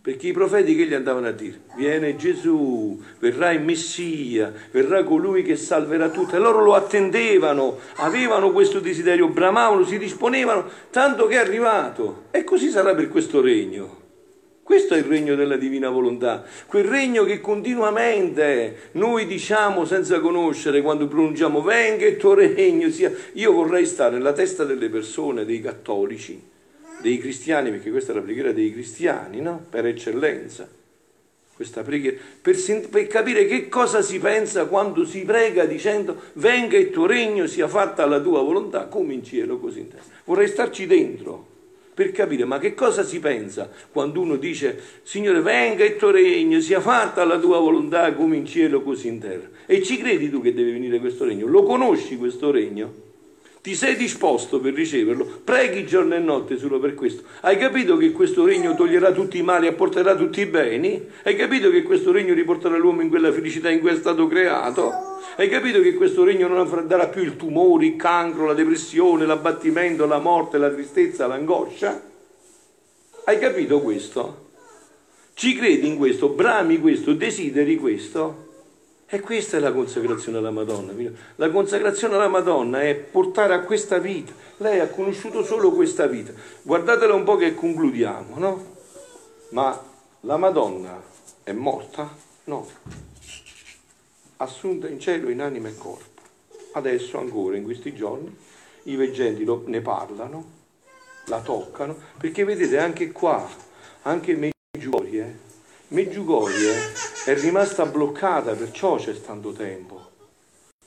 Perché 0.00 0.28
i 0.28 0.32
profeti 0.32 0.74
che 0.74 0.86
gli 0.86 0.94
andavano 0.94 1.26
a 1.26 1.32
dire? 1.32 1.60
Viene 1.76 2.16
Gesù, 2.16 2.98
verrà 3.18 3.50
il 3.50 3.60
Messia, 3.60 4.52
verrà 4.70 5.04
colui 5.04 5.42
che 5.42 5.54
salverà 5.54 6.08
tutto. 6.08 6.34
E 6.34 6.38
loro 6.38 6.62
lo 6.62 6.74
attendevano, 6.74 7.78
avevano 7.96 8.50
questo 8.50 8.80
desiderio, 8.80 9.28
bramavano, 9.28 9.84
si 9.84 9.98
disponevano, 9.98 10.66
tanto 10.90 11.26
che 11.26 11.34
è 11.34 11.38
arrivato. 11.38 12.22
E 12.30 12.42
così 12.42 12.70
sarà 12.70 12.94
per 12.94 13.08
questo 13.08 13.42
regno. 13.42 13.97
Questo 14.68 14.92
è 14.92 14.98
il 14.98 15.04
regno 15.04 15.34
della 15.34 15.56
divina 15.56 15.88
volontà, 15.88 16.44
quel 16.66 16.84
regno 16.84 17.24
che 17.24 17.40
continuamente 17.40 18.90
noi 18.92 19.24
diciamo 19.24 19.86
senza 19.86 20.20
conoscere 20.20 20.82
quando 20.82 21.08
pronunciamo 21.08 21.62
venga 21.62 22.04
il 22.04 22.18
tuo 22.18 22.34
regno 22.34 22.90
sia. 22.90 23.10
Io 23.32 23.52
vorrei 23.52 23.86
stare 23.86 24.18
nella 24.18 24.34
testa 24.34 24.64
delle 24.64 24.90
persone, 24.90 25.46
dei 25.46 25.62
cattolici, 25.62 26.38
dei 27.00 27.16
cristiani, 27.16 27.70
perché 27.70 27.90
questa 27.90 28.12
è 28.12 28.16
la 28.16 28.20
preghiera 28.20 28.52
dei 28.52 28.70
cristiani, 28.70 29.40
no? 29.40 29.64
Per 29.70 29.86
eccellenza. 29.86 30.68
Questa 31.54 31.82
preghiera, 31.82 32.18
per, 32.42 32.54
per 32.90 33.06
capire 33.06 33.46
che 33.46 33.70
cosa 33.70 34.02
si 34.02 34.18
pensa 34.18 34.66
quando 34.66 35.06
si 35.06 35.22
prega 35.22 35.64
dicendo 35.64 36.14
venga 36.34 36.76
il 36.76 36.90
tuo 36.90 37.06
regno, 37.06 37.46
sia 37.46 37.68
fatta 37.68 38.04
la 38.04 38.20
tua 38.20 38.42
volontà, 38.42 38.84
come 38.84 39.14
in 39.14 39.24
cielo, 39.24 39.58
così 39.58 39.78
in 39.78 39.88
terra. 39.88 40.02
Vorrei 40.24 40.46
starci 40.46 40.86
dentro 40.86 41.56
per 41.98 42.12
capire 42.12 42.44
ma 42.44 42.60
che 42.60 42.74
cosa 42.74 43.02
si 43.02 43.18
pensa 43.18 43.68
quando 43.90 44.20
uno 44.20 44.36
dice 44.36 44.80
Signore 45.02 45.40
venga 45.40 45.84
il 45.84 45.96
tuo 45.96 46.12
regno, 46.12 46.60
sia 46.60 46.80
fatta 46.80 47.24
la 47.24 47.40
tua 47.40 47.58
volontà 47.58 48.14
come 48.14 48.36
in 48.36 48.46
cielo 48.46 48.82
così 48.82 49.08
in 49.08 49.18
terra. 49.18 49.48
E 49.66 49.82
ci 49.82 49.96
credi 49.96 50.30
tu 50.30 50.40
che 50.40 50.54
deve 50.54 50.70
venire 50.70 51.00
questo 51.00 51.24
regno? 51.24 51.48
Lo 51.48 51.64
conosci 51.64 52.16
questo 52.16 52.52
regno? 52.52 53.07
Ti 53.68 53.74
sei 53.74 53.96
disposto 53.96 54.60
per 54.60 54.72
riceverlo? 54.72 55.40
Preghi 55.44 55.84
giorno 55.84 56.14
e 56.14 56.18
notte 56.18 56.56
solo 56.56 56.78
per 56.78 56.94
questo. 56.94 57.24
Hai 57.42 57.58
capito 57.58 57.98
che 57.98 58.12
questo 58.12 58.46
regno 58.46 58.74
toglierà 58.74 59.12
tutti 59.12 59.36
i 59.36 59.42
mali 59.42 59.66
e 59.66 59.74
porterà 59.74 60.16
tutti 60.16 60.40
i 60.40 60.46
beni? 60.46 61.06
Hai 61.22 61.36
capito 61.36 61.68
che 61.68 61.82
questo 61.82 62.10
regno 62.10 62.32
riporterà 62.32 62.78
l'uomo 62.78 63.02
in 63.02 63.10
quella 63.10 63.30
felicità 63.30 63.68
in 63.68 63.80
cui 63.80 63.90
è 63.90 63.96
stato 63.96 64.26
creato? 64.26 64.90
Hai 65.36 65.50
capito 65.50 65.82
che 65.82 65.92
questo 65.92 66.24
regno 66.24 66.48
non 66.48 66.86
darà 66.86 67.08
più 67.08 67.22
il 67.22 67.36
tumore, 67.36 67.84
il 67.84 67.96
cancro, 67.96 68.46
la 68.46 68.54
depressione, 68.54 69.26
l'abbattimento, 69.26 70.06
la 70.06 70.18
morte, 70.18 70.56
la 70.56 70.70
tristezza, 70.70 71.26
l'angoscia? 71.26 72.02
Hai 73.24 73.38
capito 73.38 73.82
questo? 73.82 74.46
Ci 75.34 75.54
credi 75.54 75.88
in 75.88 75.98
questo? 75.98 76.30
Brami 76.30 76.78
questo? 76.78 77.12
Desideri 77.12 77.76
questo? 77.76 78.47
E 79.10 79.20
questa 79.20 79.56
è 79.56 79.60
la 79.60 79.72
consacrazione 79.72 80.36
alla 80.36 80.50
Madonna. 80.50 80.92
La 81.36 81.48
consacrazione 81.48 82.16
alla 82.16 82.28
Madonna 82.28 82.82
è 82.82 82.94
portare 82.94 83.54
a 83.54 83.60
questa 83.60 83.96
vita. 83.96 84.34
Lei 84.58 84.80
ha 84.80 84.88
conosciuto 84.88 85.42
solo 85.42 85.72
questa 85.72 86.06
vita. 86.06 86.32
Guardatela 86.60 87.14
un 87.14 87.24
po' 87.24 87.36
che 87.36 87.54
concludiamo, 87.54 88.38
no? 88.38 88.76
Ma 89.50 89.82
la 90.20 90.36
Madonna 90.36 91.02
è 91.42 91.52
morta? 91.52 92.14
No. 92.44 92.68
Assunta 94.36 94.88
in 94.88 95.00
cielo 95.00 95.30
in 95.30 95.40
anima 95.40 95.68
e 95.68 95.78
corpo. 95.78 96.20
Adesso 96.72 97.18
ancora, 97.18 97.56
in 97.56 97.64
questi 97.64 97.94
giorni, 97.94 98.36
i 98.82 98.96
veggenti 98.96 99.46
ne 99.64 99.80
parlano, 99.80 100.44
la 101.28 101.40
toccano, 101.40 101.96
perché 102.18 102.44
vedete 102.44 102.76
anche 102.76 103.10
qua, 103.12 103.48
anche 104.02 104.34
Meggiugorje, 104.34 105.18
eh? 105.18 105.46
Meggiugorie 105.88 107.07
è 107.28 107.38
rimasta 107.38 107.84
bloccata, 107.84 108.54
perciò 108.54 108.96
c'è 108.96 109.12
tanto 109.20 109.52
tempo. 109.52 110.00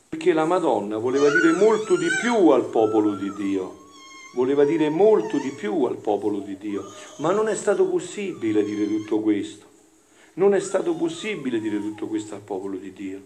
Perché 0.10 0.34
la 0.34 0.46
Madonna 0.46 0.98
voleva 0.98 1.30
dire 1.30 1.52
molto 1.52 1.96
di 1.96 2.08
più 2.20 2.50
al 2.50 2.66
popolo 2.66 3.14
di 3.14 3.32
Dio. 3.36 3.78
Voleva 4.34 4.64
dire 4.64 4.90
molto 4.90 5.38
di 5.38 5.52
più 5.52 5.84
al 5.84 5.98
popolo 5.98 6.40
di 6.40 6.58
Dio. 6.58 6.84
Ma 7.18 7.32
non 7.32 7.48
è 7.48 7.54
stato 7.54 7.86
possibile 7.86 8.64
dire 8.64 8.88
tutto 8.88 9.20
questo. 9.20 9.68
Non 10.34 10.56
è 10.56 10.60
stato 10.60 10.96
possibile 10.96 11.60
dire 11.60 11.80
tutto 11.80 12.08
questo 12.08 12.34
al 12.34 12.42
popolo 12.42 12.78
di 12.78 12.92
Dio. 12.92 13.22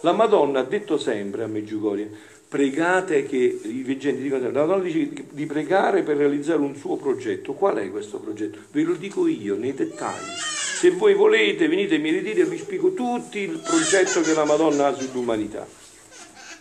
La 0.00 0.12
Madonna 0.12 0.60
ha 0.60 0.64
detto 0.64 0.96
sempre 0.96 1.42
a 1.42 1.48
Meggiugorie, 1.48 2.10
pregate 2.50 3.26
che 3.26 3.36
i 3.36 3.82
veggenti 3.84 4.22
dicono 4.22 4.50
la 4.50 4.66
Madonna 4.66 4.82
dice 4.82 5.08
di 5.30 5.46
pregare 5.46 6.02
per 6.02 6.16
realizzare 6.16 6.58
un 6.58 6.74
suo 6.74 6.96
progetto. 6.96 7.52
Qual 7.52 7.76
è 7.76 7.88
questo 7.92 8.18
progetto? 8.18 8.58
Ve 8.72 8.82
lo 8.82 8.94
dico 8.94 9.28
io 9.28 9.54
nei 9.54 9.72
dettagli. 9.72 10.32
Se 10.80 10.90
voi 10.90 11.14
volete 11.14 11.68
venite 11.68 11.94
a 11.94 11.98
mi 12.00 12.10
ritiro 12.10 12.40
e 12.40 12.46
vi 12.46 12.58
spiego 12.58 12.92
tutto 12.92 13.38
il 13.38 13.62
progetto 13.64 14.20
che 14.22 14.34
la 14.34 14.44
Madonna 14.44 14.88
ha 14.88 14.94
sull'umanità. 14.94 15.64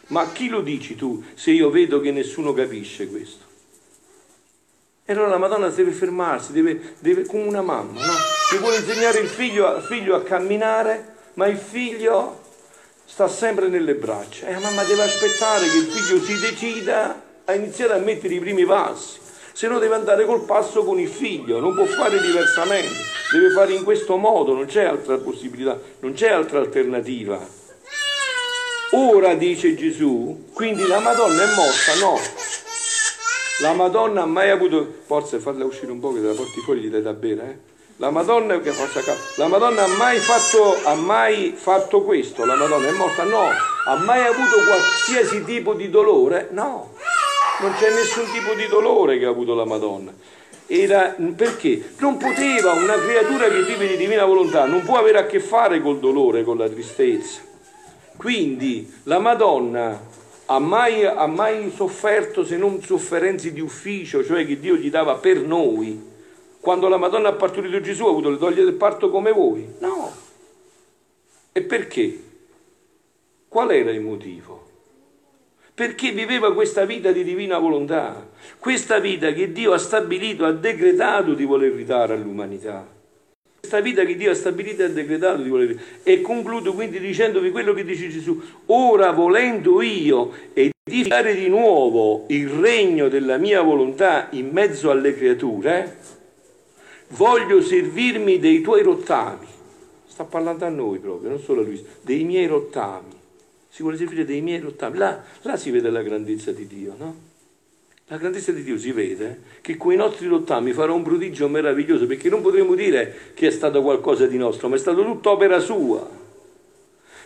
Ma 0.09 0.31
chi 0.31 0.47
lo 0.47 0.61
dici 0.61 0.95
tu 0.95 1.23
se 1.33 1.49
io 1.51 1.71
vedo 1.71 1.99
che 2.01 2.11
nessuno 2.11 2.53
capisce 2.53 3.07
questo? 3.07 3.45
E 5.05 5.13
allora 5.13 5.29
la 5.29 5.37
Madonna 5.39 5.69
deve 5.69 5.89
fermarsi, 5.89 6.51
deve, 6.51 6.93
deve 6.99 7.25
come 7.25 7.45
una 7.45 7.63
mamma, 7.63 8.05
no? 8.05 8.13
Che 8.51 8.57
vuole 8.59 8.77
insegnare 8.77 9.21
il 9.21 9.27
figlio, 9.27 9.81
figlio 9.81 10.15
a 10.15 10.21
camminare, 10.21 11.15
ma 11.33 11.47
il 11.47 11.57
figlio 11.57 12.47
sta 13.09 13.27
sempre 13.27 13.67
nelle 13.67 13.95
braccia. 13.95 14.47
E 14.47 14.53
la 14.53 14.59
mamma 14.59 14.83
deve 14.83 15.03
aspettare 15.03 15.67
che 15.67 15.77
il 15.77 15.85
figlio 15.85 16.21
si 16.21 16.39
decida 16.39 17.21
a 17.45 17.53
iniziare 17.53 17.93
a 17.93 17.97
mettere 17.97 18.35
i 18.35 18.39
primi 18.39 18.65
passi. 18.65 19.17
Se 19.51 19.67
no 19.67 19.79
deve 19.79 19.95
andare 19.95 20.25
col 20.25 20.45
passo 20.45 20.83
con 20.83 20.99
il 20.99 21.09
figlio, 21.09 21.59
non 21.59 21.73
può 21.73 21.85
fare 21.85 22.21
diversamente, 22.21 22.95
deve 23.33 23.49
fare 23.49 23.73
in 23.73 23.83
questo 23.83 24.15
modo, 24.15 24.53
non 24.53 24.67
c'è 24.67 24.83
altra 24.83 25.17
possibilità, 25.17 25.77
non 25.99 26.13
c'è 26.13 26.29
altra 26.29 26.59
alternativa. 26.59 27.45
Ora 28.91 29.33
dice 29.33 29.75
Gesù, 29.75 30.45
quindi 30.53 30.87
la 30.87 30.99
Madonna 30.99 31.43
è 31.43 31.55
morta? 31.55 31.95
No. 31.99 32.17
La 33.61 33.73
Madonna 33.73 34.21
ha 34.21 34.25
mai 34.25 34.49
avuto, 34.49 34.99
forse 35.05 35.39
farla 35.39 35.65
uscire 35.65 35.91
un 35.91 35.99
po' 35.99 36.13
che 36.13 36.21
te 36.21 36.27
la 36.27 36.33
porti 36.33 36.61
fuori 36.61 36.79
gli 36.79 36.87
dai 36.87 37.01
da 37.01 37.13
bere, 37.13 37.43
eh? 37.43 37.68
La 38.01 38.11
Madonna, 38.11 38.57
la 39.35 39.47
Madonna 39.47 39.83
ha, 39.83 39.87
mai 39.97 40.19
fatto, 40.19 40.77
ha 40.85 40.95
mai 40.95 41.53
fatto 41.53 42.01
questo? 42.03 42.45
La 42.45 42.55
Madonna 42.55 42.87
è 42.87 42.91
morta? 42.91 43.23
No. 43.23 43.49
Ha 43.87 43.97
mai 43.97 44.21
avuto 44.21 44.55
qualsiasi 44.65 45.43
tipo 45.43 45.73
di 45.73 45.89
dolore? 45.89 46.47
No. 46.51 46.93
Non 47.59 47.73
c'è 47.73 47.93
nessun 47.93 48.23
tipo 48.31 48.53
di 48.53 48.67
dolore 48.69 49.19
che 49.19 49.25
ha 49.25 49.29
avuto 49.29 49.53
la 49.53 49.65
Madonna. 49.65 50.13
Era, 50.65 51.13
perché? 51.35 51.91
Non 51.97 52.15
poteva, 52.15 52.71
una 52.71 52.93
creatura 52.93 53.49
che 53.49 53.63
vive 53.63 53.85
di 53.89 53.97
divina 53.97 54.23
volontà, 54.23 54.63
non 54.63 54.81
può 54.83 54.97
avere 54.97 55.17
a 55.17 55.25
che 55.25 55.41
fare 55.41 55.81
col 55.81 55.99
dolore, 55.99 56.45
con 56.45 56.57
la 56.57 56.69
tristezza. 56.69 57.41
Quindi 58.15 58.89
la 59.03 59.19
Madonna 59.19 60.01
ha 60.45 60.59
mai, 60.59 61.03
ha 61.03 61.27
mai 61.27 61.69
sofferto 61.75 62.45
se 62.45 62.55
non 62.55 62.81
sofferenze 62.81 63.51
di 63.51 63.59
ufficio, 63.59 64.23
cioè 64.23 64.45
che 64.45 64.57
Dio 64.57 64.75
gli 64.75 64.89
dava 64.89 65.15
per 65.15 65.41
noi? 65.41 66.08
Quando 66.61 66.87
la 66.89 66.97
Madonna 66.97 67.29
ha 67.29 67.33
partorito 67.33 67.79
Gesù 67.79 68.05
ha 68.05 68.09
avuto 68.09 68.29
le 68.29 68.37
doglie 68.37 68.63
del 68.63 68.73
parto 68.73 69.09
come 69.09 69.31
voi? 69.31 69.67
No. 69.79 70.11
E 71.51 71.61
perché? 71.61 72.23
Qual 73.47 73.71
era 73.71 73.91
il 73.91 74.01
motivo? 74.01 74.67
Perché 75.73 76.11
viveva 76.11 76.53
questa 76.53 76.83
vita 76.83 77.11
di 77.13 77.23
divina 77.23 77.57
volontà, 77.57 78.27
questa 78.59 78.99
vita 78.99 79.31
che 79.31 79.53
Dio 79.53 79.71
ha 79.71 79.77
stabilito, 79.77 80.43
ha 80.43 80.51
decretato 80.51 81.33
di 81.33 81.45
voler 81.45 81.71
ridare 81.71 82.13
all'umanità. 82.13 82.85
Questa 83.59 83.79
vita 83.79 84.03
che 84.03 84.15
Dio 84.17 84.31
ha 84.31 84.35
stabilito 84.35 84.83
e 84.83 84.91
decretato 84.91 85.41
di 85.41 85.49
voler 85.49 85.67
ridare. 85.69 85.87
E 86.03 86.19
concludo 86.19 86.73
quindi 86.73 86.99
dicendovi 86.99 87.51
quello 87.51 87.73
che 87.73 87.85
dice 87.85 88.09
Gesù. 88.09 88.41
Ora 88.65 89.11
volendo 89.11 89.81
io 89.81 90.31
edificare 90.53 91.33
di 91.35 91.47
nuovo 91.47 92.25
il 92.27 92.49
regno 92.49 93.07
della 93.07 93.37
mia 93.37 93.61
volontà 93.61 94.27
in 94.31 94.49
mezzo 94.51 94.91
alle 94.91 95.15
creature, 95.15 95.98
voglio 97.09 97.61
servirmi 97.61 98.39
dei 98.39 98.61
tuoi 98.61 98.83
rottami. 98.83 99.47
Sta 100.07 100.23
parlando 100.25 100.65
a 100.65 100.69
noi 100.69 100.99
proprio, 100.99 101.29
non 101.29 101.39
solo 101.39 101.61
a 101.61 101.63
lui, 101.63 101.83
dei 102.01 102.23
miei 102.23 102.47
rottami. 102.47 103.17
Si 103.69 103.81
vuole 103.81 103.97
servire 103.97 104.25
dei 104.25 104.41
miei 104.41 104.59
rottami. 104.59 104.97
Là, 104.97 105.23
là 105.43 105.55
si 105.55 105.71
vede 105.71 105.89
la 105.89 106.01
grandezza 106.01 106.51
di 106.51 106.67
Dio, 106.67 106.95
no? 106.97 107.27
La 108.07 108.17
grandezza 108.17 108.51
di 108.51 108.63
Dio 108.63 108.77
si 108.79 108.91
vede 108.91 109.41
che 109.61 109.77
con 109.77 109.93
i 109.93 109.95
nostri 109.95 110.27
rottami 110.27 110.73
farà 110.73 110.91
un 110.91 111.03
prodigio 111.03 111.47
meraviglioso, 111.47 112.07
perché 112.07 112.27
non 112.27 112.41
potremo 112.41 112.73
dire 112.73 113.31
che 113.35 113.47
è 113.47 113.51
stato 113.51 113.83
qualcosa 113.83 114.25
di 114.25 114.35
nostro, 114.35 114.67
ma 114.67 114.75
è 114.75 114.79
stato 114.79 115.03
tutto 115.03 115.29
opera 115.29 115.59
sua. 115.59 116.09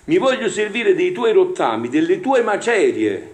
Mi 0.06 0.17
voglio 0.17 0.50
servire 0.50 0.93
dei 0.93 1.13
tuoi 1.13 1.32
rottami, 1.32 1.88
delle 1.88 2.19
tue 2.19 2.41
macerie, 2.41 3.32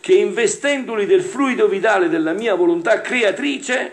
che 0.00 0.14
investendoli 0.14 1.06
del 1.06 1.22
fluido 1.22 1.68
vitale 1.68 2.08
della 2.08 2.32
mia 2.32 2.56
volontà 2.56 3.00
creatrice, 3.00 3.92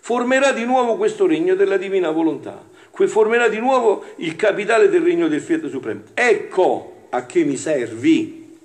formerà 0.00 0.52
di 0.52 0.64
nuovo 0.64 0.96
questo 0.96 1.26
regno 1.26 1.54
della 1.54 1.76
divina 1.76 2.10
volontà, 2.10 2.62
formerà 3.06 3.48
di 3.48 3.58
nuovo 3.58 4.04
il 4.16 4.36
capitale 4.36 4.88
del 4.88 5.02
regno 5.02 5.28
del 5.28 5.40
Fiat 5.40 5.68
Supremo. 5.68 6.02
Ecco 6.12 7.06
a 7.10 7.24
che 7.24 7.44
mi 7.44 7.56
servi. 7.56 8.58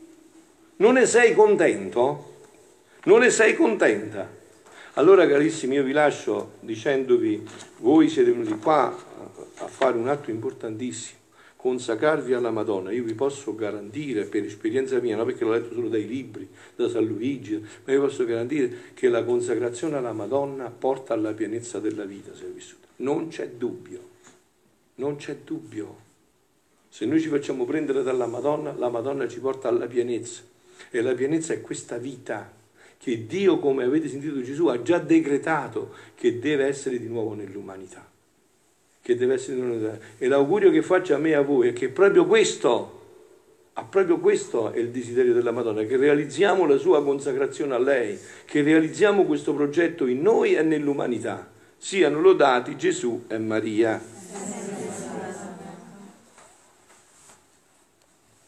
Non 0.77 0.95
ne 0.95 1.05
sei 1.05 1.33
contento? 1.33 2.33
Non 3.05 3.19
ne 3.19 3.29
sei 3.29 3.55
contenta? 3.55 4.29
Allora 4.95 5.27
carissimi 5.27 5.75
io 5.75 5.83
vi 5.83 5.91
lascio 5.91 6.53
dicendovi, 6.61 7.45
voi 7.79 8.09
siete 8.09 8.31
venuti 8.31 8.57
qua 8.57 8.95
a 9.57 9.67
fare 9.67 9.97
un 9.97 10.07
atto 10.07 10.31
importantissimo, 10.31 11.19
consacrarvi 11.65 12.33
alla 12.33 12.51
Madonna. 12.51 12.91
Io 12.91 13.03
vi 13.03 13.15
posso 13.15 13.55
garantire 13.55 14.25
per 14.25 14.43
esperienza 14.43 14.99
mia, 14.99 15.15
non 15.15 15.25
perché 15.25 15.43
l'ho 15.43 15.53
letto 15.53 15.73
solo 15.73 15.89
dai 15.89 16.05
libri, 16.05 16.47
da 16.75 16.87
San 16.87 17.05
Luigi, 17.05 17.55
ma 17.57 17.91
vi 17.91 17.97
posso 17.97 18.23
garantire 18.23 18.91
che 18.93 19.09
la 19.09 19.23
consacrazione 19.23 19.97
alla 19.97 20.13
Madonna 20.13 20.69
porta 20.69 21.15
alla 21.15 21.33
pienezza 21.33 21.79
della 21.79 22.05
vita 22.05 22.35
se 22.35 22.45
è 22.45 22.49
vissuta. 22.49 22.85
Non 22.97 23.29
c'è 23.29 23.49
dubbio, 23.49 23.99
non 24.95 25.15
c'è 25.15 25.37
dubbio. 25.43 26.03
Se 26.87 27.07
noi 27.07 27.19
ci 27.19 27.29
facciamo 27.29 27.65
prendere 27.65 28.03
dalla 28.03 28.27
Madonna, 28.27 28.75
la 28.77 28.89
Madonna 28.89 29.27
ci 29.27 29.39
porta 29.39 29.67
alla 29.67 29.87
pienezza. 29.87 30.43
E 30.91 31.01
la 31.01 31.15
pienezza 31.15 31.53
è 31.53 31.61
questa 31.61 31.97
vita 31.97 32.53
che 32.99 33.25
Dio, 33.25 33.57
come 33.57 33.85
avete 33.85 34.07
sentito 34.07 34.39
Gesù, 34.43 34.67
ha 34.67 34.83
già 34.83 34.99
decretato 34.99 35.95
che 36.13 36.37
deve 36.37 36.65
essere 36.65 36.99
di 36.99 37.07
nuovo 37.07 37.33
nell'umanità. 37.33 38.13
Che 39.05 39.15
deve 39.15 39.35
essere 39.35 39.57
nell'umanità. 39.57 39.99
E 40.17 40.27
l'augurio 40.27 40.71
che 40.71 40.81
faccio 40.81 41.13
a 41.13 41.19
me 41.19 41.29
e 41.29 41.33
a 41.35 41.41
voi 41.41 41.67
è 41.67 41.73
che 41.73 41.89
proprio 41.89 42.25
questo, 42.25 43.01
proprio 43.87 44.17
questo 44.17 44.71
è 44.71 44.79
il 44.79 44.89
desiderio 44.89 45.31
della 45.31 45.51
Madonna, 45.51 45.83
che 45.83 45.95
realizziamo 45.95 46.65
la 46.65 46.77
sua 46.77 47.03
consacrazione 47.03 47.75
a 47.75 47.77
lei, 47.77 48.17
che 48.45 48.63
realizziamo 48.63 49.25
questo 49.25 49.53
progetto 49.53 50.07
in 50.07 50.23
noi 50.23 50.55
e 50.55 50.63
nell'umanità. 50.63 51.51
Siano 51.77 52.19
lodati 52.19 52.75
Gesù 52.77 53.25
e 53.27 53.37
Maria. 53.37 54.01